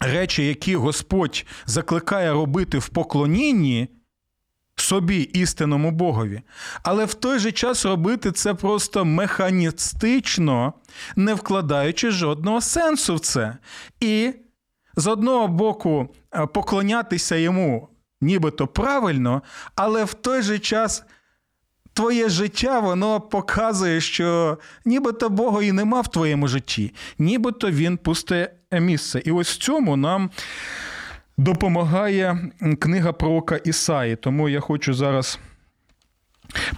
речі, 0.00 0.46
які 0.46 0.76
Господь 0.76 1.46
закликає 1.66 2.32
робити 2.32 2.78
в 2.78 2.88
поклонінні 2.88 3.88
собі 4.76 5.20
істинному 5.20 5.90
Богові, 5.90 6.42
але 6.82 7.04
в 7.04 7.14
той 7.14 7.38
же 7.38 7.52
час 7.52 7.84
робити 7.84 8.32
це 8.32 8.54
просто 8.54 9.04
механістично, 9.04 10.72
не 11.16 11.34
вкладаючи 11.34 12.10
жодного 12.10 12.60
сенсу 12.60 13.14
в 13.14 13.20
це. 13.20 13.56
І 14.00 14.32
з 14.96 15.06
одного 15.06 15.48
боку 15.48 16.08
е, 16.34 16.46
поклонятися 16.46 17.36
йому 17.36 17.88
нібито 18.20 18.66
правильно, 18.66 19.42
але 19.76 20.04
в 20.04 20.14
той 20.14 20.42
же 20.42 20.58
час. 20.58 21.04
Твоє 21.92 22.28
життя 22.28 22.80
воно 22.80 23.20
показує, 23.20 24.00
що 24.00 24.58
нібито 24.84 25.30
Бога 25.30 25.62
і 25.62 25.72
нема 25.72 26.00
в 26.00 26.08
твоєму 26.08 26.48
житті, 26.48 26.94
нібито 27.18 27.70
він 27.70 27.96
пусте 27.96 28.52
місце. 28.72 29.22
І 29.24 29.30
ось 29.30 29.50
в 29.50 29.58
цьому 29.58 29.96
нам 29.96 30.30
допомагає 31.36 32.50
книга 32.78 33.12
пророка 33.12 33.56
Ісаї. 33.56 34.16
Тому 34.16 34.48
я 34.48 34.60
хочу 34.60 34.94
зараз. 34.94 35.38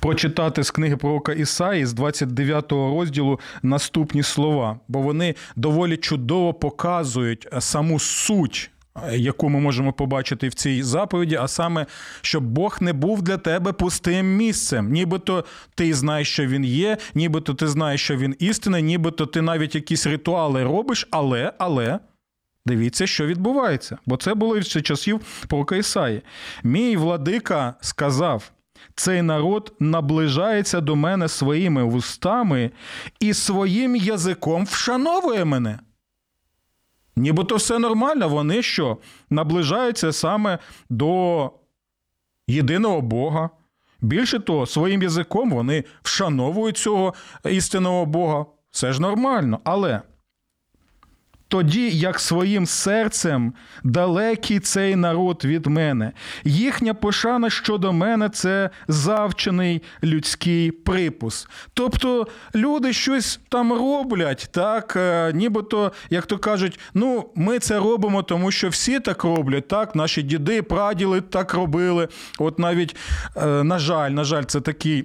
Прочитати 0.00 0.64
з 0.64 0.70
книги 0.70 0.96
пророка 0.96 1.32
Ісаї 1.32 1.86
з 1.86 1.92
29 1.92 2.72
розділу 2.72 3.40
наступні 3.62 4.22
слова, 4.22 4.80
бо 4.88 5.00
вони 5.00 5.34
доволі 5.56 5.96
чудово 5.96 6.54
показують 6.54 7.48
саму 7.58 7.98
суть, 7.98 8.70
яку 9.12 9.48
ми 9.48 9.60
можемо 9.60 9.92
побачити 9.92 10.48
в 10.48 10.54
цій 10.54 10.82
заповіді, 10.82 11.36
а 11.36 11.48
саме, 11.48 11.86
щоб 12.20 12.44
Бог 12.44 12.78
не 12.80 12.92
був 12.92 13.22
для 13.22 13.36
тебе 13.36 13.72
пустим 13.72 14.36
місцем. 14.36 14.92
Нібито 14.92 15.44
ти 15.74 15.94
знаєш, 15.94 16.32
що 16.32 16.46
він 16.46 16.64
є, 16.64 16.96
нібито 17.14 17.54
ти 17.54 17.68
знаєш, 17.68 18.02
що 18.02 18.16
він 18.16 18.36
істинний, 18.38 18.82
нібито 18.82 19.26
ти 19.26 19.42
навіть 19.42 19.74
якісь 19.74 20.06
ритуали 20.06 20.64
робиш, 20.64 21.08
але, 21.10 21.52
але. 21.58 21.98
Дивіться, 22.66 23.07
що 23.07 23.26
відбувається, 23.26 23.98
бо 24.07 24.16
це 24.16 24.35
було 24.35 24.62
з 24.62 24.83
часів 24.83 25.20
пророка 25.48 25.76
Ісаї. 25.76 26.22
Мій 26.64 26.96
владика 26.96 27.74
сказав: 27.81 28.50
цей 28.94 29.22
народ 29.22 29.74
наближається 29.81 30.81
до 30.81 30.96
мене 30.96 31.29
своїми 31.29 31.85
вустами 31.85 32.70
і 33.20 33.35
своїм 33.35 33.96
язиком 33.96 34.64
вшановує 34.64 35.44
мене. 35.44 35.79
Нібито 37.16 37.57
все 37.57 37.79
нормально, 37.79 38.29
вони 38.29 38.62
що 38.62 38.98
наближаються 39.31 40.12
саме 40.12 40.59
до 40.90 41.50
єдиного 42.46 43.00
Бога. 43.00 43.50
Більше 44.00 44.38
того, 44.38 44.66
своїм 44.66 45.02
язиком 45.02 45.50
вони 45.50 45.85
вшановують 46.02 46.76
цього 46.76 47.14
істинного 47.44 48.07
Бога. 48.07 48.46
Все 48.70 48.92
ж 48.92 49.02
нормально. 49.02 49.61
Але 49.64 50.02
тоді 51.48 51.90
як 51.90 52.20
своїм 52.20 52.66
серцем 52.66 53.52
далекий 53.85 54.61
цей 54.61 54.96
народ 54.96 55.44
від 55.44 55.66
мене. 55.66 56.12
Їхня 56.44 56.94
пошана 56.94 57.50
щодо 57.50 57.92
мене 57.92 58.28
це 58.28 58.70
завчений 58.88 59.82
людський 60.04 60.70
припус. 60.70 61.48
Тобто 61.74 62.26
люди 62.54 62.92
щось 62.92 63.40
там 63.48 63.72
роблять, 63.72 64.48
так, 64.50 64.94
е, 64.96 65.32
нібито, 65.32 65.92
як 66.11 66.26
то 66.26 66.38
кажуть, 66.38 66.78
ну, 66.94 67.30
ми 67.35 67.59
це 67.59 67.78
робимо, 67.78 68.22
тому 68.22 68.50
що 68.50 68.68
всі 68.68 69.00
так 69.00 69.24
роблять, 69.24 69.68
так, 69.68 69.96
наші 69.96 70.22
діди, 70.22 70.62
праділи 70.62 71.20
так 71.20 71.54
робили. 71.54 72.09
От 72.38 72.59
навіть, 72.59 72.96
е, 73.37 73.46
на 73.46 73.78
жаль, 73.78 74.11
на 74.11 74.24
жаль, 74.24 74.42
це 74.42 74.61
такий 74.61 75.04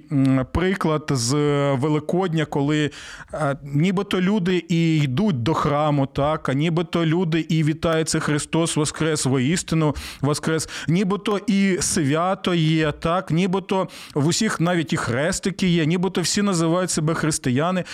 приклад 0.52 1.06
з 1.10 1.34
Великодня, 1.72 2.44
коли 2.44 2.90
е, 3.34 3.56
нібито 3.62 4.20
люди 4.20 4.64
і 4.68 4.96
йдуть 4.96 5.42
до 5.42 5.54
храму. 5.54 6.06
так, 6.06 6.31
так, 6.32 6.48
а 6.48 6.52
нібито 6.52 7.06
люди 7.06 7.40
і 7.40 7.64
вітається 7.64 8.20
Христос 8.20 8.76
Воскрес, 8.76 9.26
воістину 9.26 9.94
Воскрес, 10.20 10.68
нібито 10.88 11.40
і 11.46 11.78
свято 11.80 12.54
є, 12.54 12.92
так, 12.92 13.30
нібито 13.30 13.88
в 14.14 14.26
усіх 14.26 14.60
навіть 14.60 14.92
і 14.92 14.96
хрестики 14.96 15.68
є, 15.68 15.86
нібито 15.86 16.20
всі 16.20 16.42
називають 16.42 16.90
себе 16.90 17.14
християни. 17.14 17.84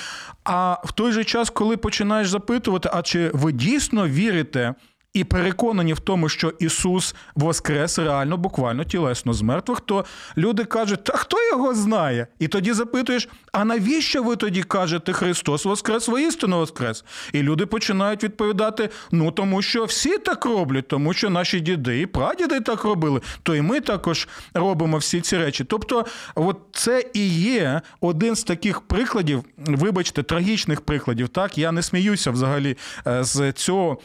А 0.45 0.77
в 0.85 0.93
той 0.93 1.13
же 1.13 1.25
час, 1.25 1.51
коли 1.51 1.77
починаєш 1.77 2.29
запитувати, 2.29 2.91
а 2.93 3.03
чи 3.03 3.31
ви 3.35 3.53
дійсно 3.53 4.09
вірите? 4.09 4.75
І 5.19 5.25
переконані 5.25 5.93
в 5.93 6.01
тому, 6.01 6.29
що 6.29 6.53
Ісус 6.59 7.15
воскрес 7.35 7.99
реально, 7.99 8.37
буквально 8.37 8.85
тілесно 8.85 9.33
з 9.33 9.43
мертвих, 9.43 9.81
то 9.81 10.05
люди 10.37 10.65
кажуть, 10.65 11.05
та 11.05 11.13
хто 11.17 11.37
його 11.53 11.75
знає? 11.75 12.27
І 12.39 12.49
тоді 12.49 12.73
запитуєш, 12.73 13.29
а 13.53 13.65
навіщо 13.65 14.23
ви 14.23 14.37
тоді 14.37 14.63
кажете 14.63 15.13
Христос 15.13 15.65
Воскрес, 15.65 16.09
воістину 16.09 16.59
Воскрес? 16.59 17.05
І 17.33 17.43
люди 17.43 17.67
починають 17.67 18.25
відповідати: 18.25 18.89
ну 19.13 19.31
тому 19.31 19.63
що 19.63 19.85
всі 19.85 20.19
так 20.19 20.45
роблять, 20.45 20.89
тому 20.89 21.13
що 21.13 21.31
наші 21.31 21.61
діди 21.61 22.01
і 22.01 22.07
прадіди 22.07 22.61
так 22.61 22.85
робили, 22.85 23.21
то 23.43 23.55
і 23.55 23.63
ми 23.63 23.81
також 23.81 24.29
робимо 24.55 24.97
всі 24.99 25.21
ці 25.21 25.39
речі. 25.39 25.65
Тобто, 25.65 26.07
от 26.35 26.59
це 26.73 27.05
і 27.15 27.29
є 27.29 27.81
один 28.01 28.37
з 28.37 28.45
таких 28.45 28.81
прикладів, 28.81 29.45
вибачте, 29.57 30.23
трагічних 30.23 30.81
прикладів. 30.81 31.29
Так, 31.29 31.59
я 31.59 31.73
не 31.73 31.83
сміюся 31.83 32.31
взагалі 32.31 32.77
е, 33.07 33.25
з 33.25 33.53
цього. 33.53 33.99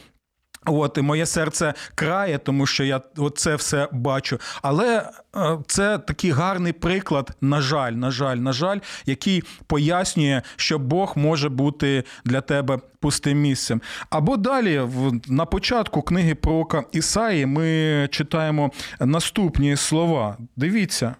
От 0.66 0.98
і 0.98 1.00
моє 1.00 1.26
серце 1.26 1.74
крає, 1.94 2.38
тому 2.38 2.66
що 2.66 2.84
я 2.84 3.00
це 3.36 3.56
все 3.56 3.88
бачу. 3.92 4.38
Але 4.62 5.10
е, 5.36 5.58
це 5.66 5.98
такий 5.98 6.30
гарний 6.30 6.72
приклад, 6.72 7.36
на 7.40 7.60
жаль, 7.60 7.92
на 7.92 8.10
жаль, 8.10 8.36
на 8.36 8.52
жаль, 8.52 8.78
який 9.06 9.42
пояснює, 9.66 10.42
що 10.56 10.78
Бог 10.78 11.12
може 11.16 11.48
бути 11.48 12.04
для 12.24 12.40
тебе 12.40 12.78
пустим 13.00 13.40
місцем. 13.40 13.82
Або 14.10 14.36
далі, 14.36 14.82
на 15.28 15.44
початку 15.44 16.02
книги 16.02 16.34
пророка 16.34 16.84
Ісаї, 16.92 17.46
ми 17.46 18.08
читаємо 18.10 18.70
наступні 19.00 19.76
слова. 19.76 20.36
Дивіться. 20.56 21.14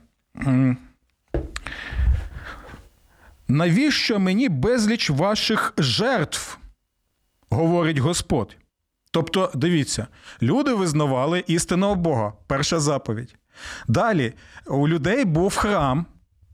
Навіщо 3.49 4.19
мені 4.19 4.49
безліч 4.49 5.11
ваших 5.11 5.75
жертв? 5.79 6.59
говорить 7.55 7.99
Господь. 7.99 8.57
Тобто, 9.15 9.51
дивіться, 9.55 10.07
люди 10.43 10.73
визнавали 10.73 11.45
істинного 11.47 11.95
Бога, 11.95 12.33
перша 12.47 12.81
заповідь. 12.81 13.35
Далі 13.89 14.33
у 14.67 14.89
людей 14.89 15.25
був 15.25 15.57
храм, 15.57 16.07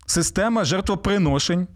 система 0.07 0.64
жертвоприношень, 0.64 1.68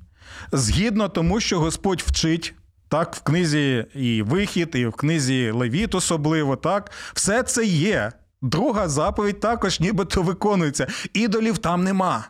згідно 0.52 1.08
тому, 1.08 1.40
що 1.40 1.60
Господь 1.60 2.02
вчить. 2.06 2.54
Так, 2.88 3.14
в 3.14 3.22
книзі 3.22 3.86
і 3.94 4.22
вихід, 4.22 4.70
і 4.74 4.86
в 4.86 4.92
книзі 4.92 5.50
Левіт 5.50 5.94
особливо, 5.94 6.56
так, 6.56 6.90
все 7.14 7.42
це 7.42 7.64
є. 7.64 8.12
Друга 8.42 8.88
заповідь 8.88 9.40
також 9.40 9.80
нібито 9.80 10.22
виконується. 10.22 10.86
Ідолів 11.12 11.58
там 11.58 11.84
нема. 11.84 12.28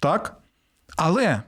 Так? 0.00 0.40
Але 0.96 1.42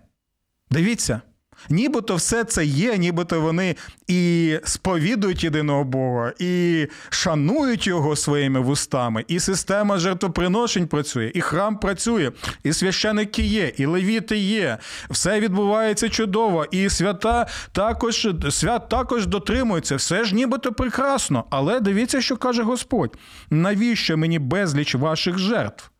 дивіться, 0.70 1.20
Нібито 1.70 2.16
все 2.16 2.44
це 2.44 2.64
є, 2.64 2.98
нібито 2.98 3.40
вони 3.40 3.76
і 4.08 4.58
сповідують 4.64 5.44
єдиного 5.44 5.84
Бога, 5.84 6.32
і 6.38 6.86
шанують 7.10 7.86
його 7.86 8.16
своїми 8.16 8.60
вустами, 8.60 9.24
і 9.28 9.40
система 9.40 9.98
жертвоприношень 9.98 10.86
працює, 10.86 11.32
і 11.34 11.40
храм 11.40 11.78
працює, 11.78 12.30
і 12.64 12.72
священики 12.72 13.42
є, 13.42 13.72
і 13.76 13.86
левіти 13.86 14.36
є. 14.36 14.78
Все 15.10 15.40
відбувається 15.40 16.08
чудово, 16.08 16.66
і 16.70 16.90
свята 16.90 17.46
також 17.72 18.28
свят 18.50 18.88
також 18.88 19.26
дотримуються. 19.26 19.96
Все 19.96 20.24
ж 20.24 20.34
нібито 20.34 20.72
прекрасно. 20.72 21.44
Але 21.50 21.80
дивіться, 21.80 22.20
що 22.20 22.36
каже 22.36 22.62
Господь: 22.62 23.16
навіщо 23.50 24.16
мені 24.16 24.38
безліч 24.38 24.94
ваших 24.94 25.38
жертв? 25.38 25.91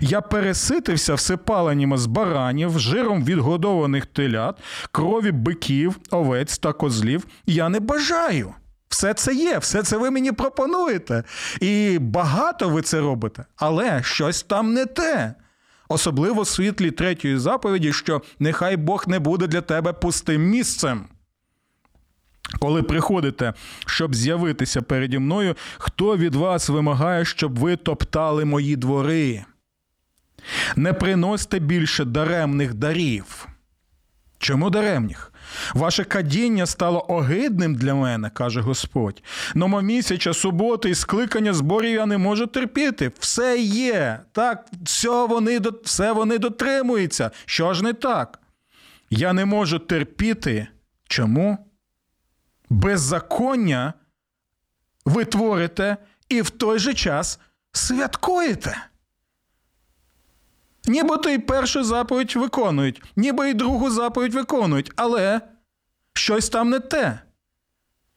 Я 0.00 0.20
переситився 0.20 1.14
всепаленнями 1.14 1.98
з 1.98 2.06
баранів, 2.06 2.78
жиром 2.78 3.24
відгодованих 3.24 4.06
телят, 4.06 4.58
крові 4.92 5.32
биків, 5.32 5.98
овець 6.10 6.58
та 6.58 6.72
козлів. 6.72 7.26
Я 7.46 7.68
не 7.68 7.80
бажаю. 7.80 8.54
Все 8.88 9.14
це 9.14 9.34
є, 9.34 9.58
все 9.58 9.82
це 9.82 9.96
ви 9.96 10.10
мені 10.10 10.32
пропонуєте. 10.32 11.24
І 11.60 11.98
багато 12.00 12.68
ви 12.68 12.82
це 12.82 13.00
робите, 13.00 13.44
але 13.56 14.02
щось 14.02 14.42
там 14.42 14.72
не 14.72 14.86
те. 14.86 15.34
Особливо 15.88 16.42
в 16.42 16.46
світлі 16.46 16.90
третьої 16.90 17.38
заповіді, 17.38 17.92
що 17.92 18.22
нехай 18.38 18.76
Бог 18.76 19.04
не 19.06 19.18
буде 19.18 19.46
для 19.46 19.60
тебе 19.60 19.92
пустим 19.92 20.42
місцем. 20.42 21.04
Коли 22.58 22.82
приходите, 22.82 23.54
щоб 23.86 24.14
з'явитися 24.14 24.82
переді 24.82 25.18
мною, 25.18 25.56
хто 25.78 26.16
від 26.16 26.34
вас 26.34 26.68
вимагає, 26.68 27.24
щоб 27.24 27.58
ви 27.58 27.76
топтали 27.76 28.44
мої 28.44 28.76
двори? 28.76 29.44
Не 30.76 30.92
приносьте 30.92 31.58
більше 31.58 32.04
даремних 32.04 32.74
дарів. 32.74 33.48
Чому 34.38 34.70
даремних? 34.70 35.32
Ваше 35.74 36.04
кадіння 36.04 36.66
стало 36.66 37.06
огидним 37.08 37.74
для 37.74 37.94
мене, 37.94 38.30
каже 38.30 38.60
Господь. 38.60 39.22
Номомісяча, 39.54 40.34
суботи 40.34 40.90
і 40.90 40.94
скликання 40.94 41.54
зборів 41.54 41.94
я 41.94 42.06
не 42.06 42.18
можу 42.18 42.46
терпіти. 42.46 43.12
Все 43.18 43.58
є. 43.60 44.20
Так, 44.32 44.66
все 44.82 45.26
вони 45.26 45.60
все 45.84 46.12
вони 46.12 46.38
дотримуються. 46.38 47.30
Що 47.46 47.74
ж 47.74 47.84
не 47.84 47.92
так? 47.92 48.38
Я 49.10 49.32
не 49.32 49.44
можу 49.44 49.78
терпіти. 49.78 50.68
Чому? 51.08 51.58
Беззаконня 52.70 53.94
ви 55.04 55.24
творите 55.24 55.96
і 56.28 56.42
в 56.42 56.50
той 56.50 56.78
же 56.78 56.94
час 56.94 57.40
святкуєте. 57.72 58.76
Нібито 60.88 61.30
і 61.30 61.38
першу 61.38 61.84
заповідь 61.84 62.36
виконують, 62.36 63.02
ніби 63.16 63.50
і 63.50 63.54
другу 63.54 63.90
заповідь 63.90 64.34
виконують, 64.34 64.92
але 64.96 65.40
щось 66.12 66.48
там 66.48 66.70
не 66.70 66.80
те. 66.80 67.18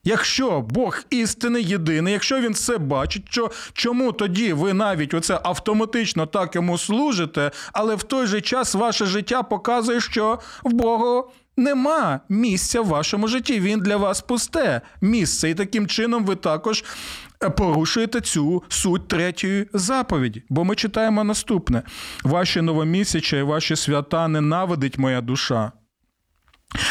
Якщо 0.04 0.62
Бог 0.62 1.00
істини 1.10 1.62
єдиний, 1.62 2.14
якщо 2.14 2.40
він 2.42 2.54
все 2.54 2.78
бачить, 2.78 3.24
що 3.30 3.52
чому 3.74 4.12
тоді 4.12 4.54
ви 4.54 4.74
навіть 4.74 5.14
оце 5.14 5.40
автоматично 5.44 6.26
так 6.26 6.56
йому 6.56 6.78
служите, 6.78 7.52
але 7.74 7.96
в 7.96 8.04
той 8.04 8.28
же 8.28 8.42
час 8.42 8.76
ваше 8.76 9.06
життя 9.06 9.44
показує, 9.44 10.02
що 10.02 10.40
в 10.64 10.74
Богу 10.74 11.32
нема 11.58 12.20
місця 12.30 12.82
в 12.82 12.88
вашому 12.88 13.28
житті. 13.28 13.60
Він 13.60 13.80
для 13.80 13.98
вас 13.98 14.22
пусте 14.22 14.82
місце. 15.02 15.50
І 15.50 15.56
таким 15.56 15.88
чином 15.88 16.26
ви 16.26 16.36
також 16.36 16.84
порушуєте 17.50 18.22
цю 18.22 18.64
суть 18.70 19.08
третьої 19.08 19.68
заповіді. 19.74 20.44
Бо 20.50 20.64
ми 20.64 20.76
читаємо 20.76 21.24
наступне: 21.24 21.84
ваші 22.24 22.62
новомісяча 22.62 23.38
і 23.38 23.44
ваші 23.44 23.76
свята 23.76 24.28
ненавидить 24.28 24.98
моя 24.98 25.22
душа. 25.22 25.72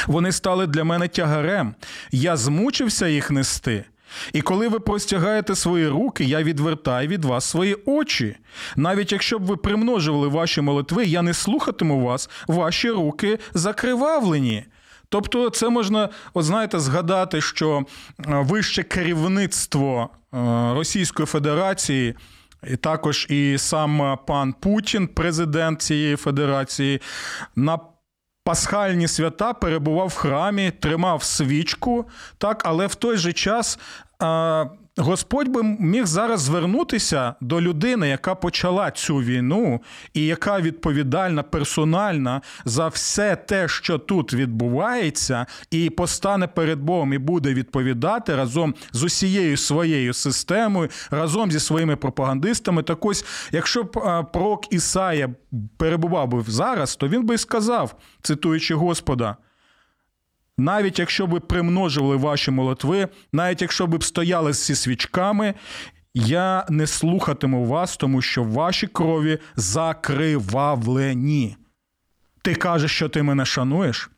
Вони 0.07 0.33
стали 0.33 0.67
для 0.67 0.85
мене 0.85 1.09
тягарем, 1.09 1.75
я 2.13 2.37
змучився 2.37 3.09
їх 3.09 3.31
нести. 3.31 3.85
І 4.33 4.41
коли 4.41 4.69
ви 4.69 4.81
простягаєте 4.81 5.55
свої 5.55 5.89
руки, 5.89 6.25
я 6.25 6.43
відвертаю 6.43 7.09
від 7.09 7.25
вас 7.25 7.45
свої 7.45 7.77
очі. 7.87 8.37
Навіть 8.77 9.13
якщо 9.13 9.39
б 9.39 9.43
ви 9.43 9.57
примножували 9.57 10.29
ваші 10.29 10.61
молитви, 10.61 11.07
я 11.07 11.23
не 11.23 11.35
слухатиму 11.35 12.01
вас, 12.01 12.31
ваші 12.47 12.91
руки 12.91 13.39
закривавлені. 13.55 14.65
Тобто, 15.11 15.51
це 15.51 15.69
можна, 15.69 16.09
от 16.35 16.45
знаєте, 16.45 16.79
згадати, 16.81 17.41
що 17.41 17.85
вище 18.19 18.83
керівництво 18.83 20.11
Російської 20.75 21.27
Федерації. 21.27 22.15
І 22.67 22.77
також 22.77 23.27
і 23.31 23.59
сам 23.59 24.19
пан 24.27 24.53
Путін, 24.53 25.07
президент 25.07 25.83
цієї 25.83 26.17
федерації, 26.17 27.01
на 27.57 27.79
пасхальні 28.45 29.09
свята 29.09 29.53
перебував 29.53 30.09
в 30.09 30.15
храмі, 30.15 30.73
тримав 30.81 31.23
свічку, 31.23 32.09
так, 32.39 32.63
але 32.65 32.87
в 32.87 32.95
той 32.95 33.17
же 33.17 33.33
час 33.33 33.79
Господь 34.97 35.49
би 35.49 35.63
міг 35.63 36.07
зараз 36.07 36.41
звернутися 36.41 37.35
до 37.41 37.61
людини, 37.61 38.09
яка 38.09 38.35
почала 38.35 38.91
цю 38.91 39.17
війну, 39.17 39.81
і 40.15 40.27
яка 40.27 40.61
відповідальна 40.61 41.43
персональна 41.43 42.41
за 42.65 42.89
все 42.89 43.37
те, 43.37 43.69
що 43.69 43.99
тут 43.99 44.35
відбувається, 44.35 45.47
і 45.71 45.91
постане 45.91 46.47
перед 46.47 46.81
Богом 46.81 47.13
і 47.13 47.19
буде 47.19 47.55
відповідати 47.55 48.37
разом 48.37 48.75
з 48.93 49.03
усією 49.03 49.57
своєю 49.57 50.15
системою, 50.15 50.89
разом 51.11 51.53
зі 51.53 51.61
своїми 51.61 51.97
пропагандистами. 51.97 52.83
Так 52.83 53.05
ось, 53.05 53.25
якщо 53.53 53.83
б 53.83 53.91
пророк 54.33 54.73
Ісая 54.73 55.35
перебував 55.77 56.29
би 56.29 56.45
зараз, 56.49 56.97
то 56.97 57.09
він 57.09 57.27
би 57.27 57.35
й 57.35 57.39
сказав, 57.39 57.95
цитуючи 58.23 58.75
Господа 58.75 59.37
навіть 60.61 60.99
якщо 60.99 61.27
ви 61.27 61.41
примножували 61.41 62.17
ваші 62.17 62.51
молитви, 62.51 63.09
навіть 63.33 63.63
якщо 63.63 63.87
ви 63.87 63.99
б 63.99 64.05
стояли 64.05 64.53
зі 64.53 64.75
свічками, 64.75 65.55
я 66.15 66.67
не 66.69 66.87
слухатиму 66.87 67.67
вас, 67.67 67.97
тому 67.97 68.23
що 68.23 68.45
ваші 68.45 68.87
крові 68.87 69.39
закривавлені. 69.57 71.57
Ти 72.43 72.55
кажеш, 72.55 72.91
що 72.91 73.09
ти 73.09 73.23
мене 73.23 73.47
шануєш? 73.47 74.11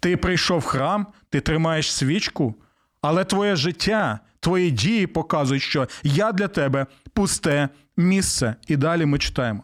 Ти 0.00 0.16
прийшов 0.16 0.58
в 0.58 0.64
храм, 0.64 1.06
ти 1.30 1.40
тримаєш 1.40 1.92
свічку, 1.92 2.54
але 3.02 3.24
твоє 3.24 3.56
життя, 3.56 4.20
твої 4.40 4.70
дії 4.70 5.06
показують, 5.06 5.62
що 5.62 5.88
я 6.02 6.32
для 6.32 6.48
тебе 6.48 6.86
пусте 7.12 7.68
місце. 7.96 8.54
І 8.68 8.76
далі 8.76 9.06
ми 9.06 9.18
читаємо. 9.18 9.62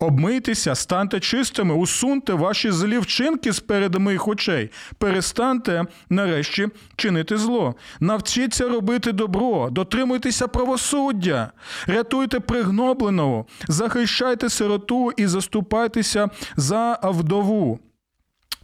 Обмийтеся, 0.00 0.74
станьте 0.74 1.20
чистими, 1.20 1.74
усуньте 1.74 2.32
ваші 2.34 2.70
злі 2.70 2.98
вчинки 2.98 3.52
з 3.52 3.60
моїх 3.98 4.28
очей. 4.28 4.70
Перестаньте 4.98 5.84
нарешті 6.10 6.68
чинити 6.96 7.36
зло. 7.36 7.74
Навчіться 8.00 8.68
робити 8.68 9.12
добро, 9.12 9.68
дотримуйтеся 9.70 10.48
правосуддя, 10.48 11.52
рятуйте 11.86 12.40
пригнобленого, 12.40 13.46
захищайте 13.68 14.48
сироту 14.48 15.12
і 15.16 15.26
заступайтеся 15.26 16.28
за 16.56 16.98
вдову. 17.02 17.80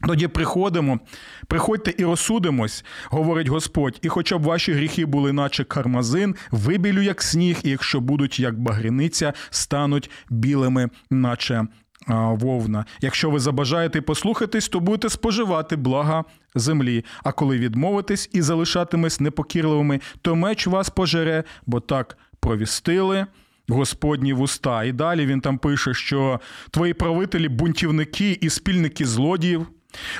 Тоді 0.07 0.28
приходимо, 0.28 1.00
приходьте 1.46 1.94
і 1.98 2.04
розсудимось, 2.04 2.84
говорить 3.11 3.48
Господь, 3.48 3.98
і 4.02 4.09
хоча 4.09 4.38
б 4.38 4.42
ваші 4.42 4.72
гріхи 4.72 5.07
були, 5.07 5.32
наче 5.32 5.64
кармазин, 5.64 6.34
вибілю, 6.50 7.02
як 7.02 7.22
сніг, 7.22 7.59
і 7.64 7.70
якщо 7.70 8.00
будуть 8.00 8.40
як 8.40 8.61
багряниця, 8.61 9.32
стануть 9.50 10.11
білими, 10.30 10.88
наче 11.11 11.66
вовна. 12.09 12.84
Якщо 13.00 13.30
ви 13.30 13.40
забажаєте 13.40 14.00
послухатись, 14.00 14.68
то 14.68 14.80
будете 14.80 15.09
споживати 15.09 15.76
блага 15.76 16.24
землі. 16.54 17.04
А 17.24 17.32
коли 17.32 17.59
відмовитесь 17.59 18.30
і 18.32 18.42
залишатимесь 18.42 19.20
непокірливими, 19.20 20.00
то 20.22 20.36
меч 20.36 20.66
вас 20.66 20.90
пожере, 20.90 21.44
бо 21.66 21.80
так 21.80 22.18
провістили. 22.40 23.26
Господні 23.68 24.32
вуста. 24.32 24.84
І 24.84 24.92
далі 24.92 25.26
він 25.26 25.40
там 25.40 25.59
пише, 25.59 25.94
що 25.94 26.40
твої 26.70 26.94
правителі 26.94 27.48
бунтівники 27.48 28.38
і 28.40 28.50
спільники 28.50 29.07
злодіїв. 29.07 29.66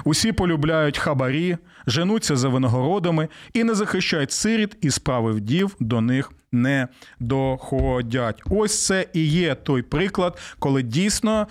Усі 0.05 0.33
полюбляють 0.33 0.99
хабарі, 0.99 1.57
женуться 1.87 2.37
за 2.37 2.49
винагородами 2.49 3.29
і 3.53 3.65
не 3.65 3.75
захищають 3.75 4.33
сиріт, 4.33 4.77
і 4.81 4.91
справи 4.91 5.33
вдів 5.33 5.77
до 5.81 6.01
них 6.01 6.33
не 6.53 6.89
доходять. 7.21 8.43
Ось 8.51 8.87
це 8.87 9.07
і 9.13 9.27
є 9.27 9.55
той 9.55 9.83
приклад, 9.83 10.39
коли 10.59 10.83
дійсно 10.83 11.47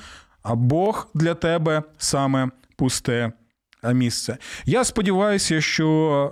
Бог 0.46 1.08
для 1.14 1.34
тебе 1.34 1.84
саме 1.98 2.50
пусте 2.76 3.32
місце. 3.94 4.38
Я 4.66 4.84
сподіваюся, 4.84 5.62
що 5.62 5.88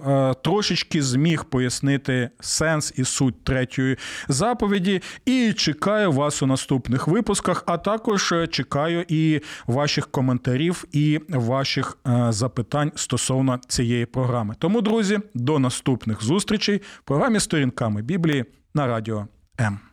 е, 0.07 0.41
трошечки 0.43 1.01
зміг 1.01 1.43
пояснити 1.43 2.29
сенс 2.39 2.93
і 2.95 3.03
суть 3.03 3.43
третьої 3.43 3.97
заповіді, 4.27 5.01
і 5.25 5.53
чекаю 5.53 6.11
вас 6.11 6.43
у 6.43 6.45
наступних 6.45 7.07
випусках, 7.07 7.63
а 7.67 7.77
також 7.77 8.31
е, 8.31 8.47
чекаю 8.47 9.05
і 9.07 9.41
ваших 9.67 10.07
коментарів 10.07 10.85
і 10.91 11.19
ваших 11.29 11.97
е, 12.07 12.27
запитань 12.29 12.91
стосовно 12.95 13.59
цієї 13.67 14.05
програми. 14.05 14.55
Тому, 14.59 14.81
друзі, 14.81 15.19
до 15.33 15.59
наступних 15.59 16.23
зустрічей 16.23 16.77
в 16.77 17.01
програмі 17.01 17.39
Сторінками 17.39 18.01
Біблії 18.01 18.45
на 18.73 18.87
радіо 18.87 19.27
М. 19.59 19.92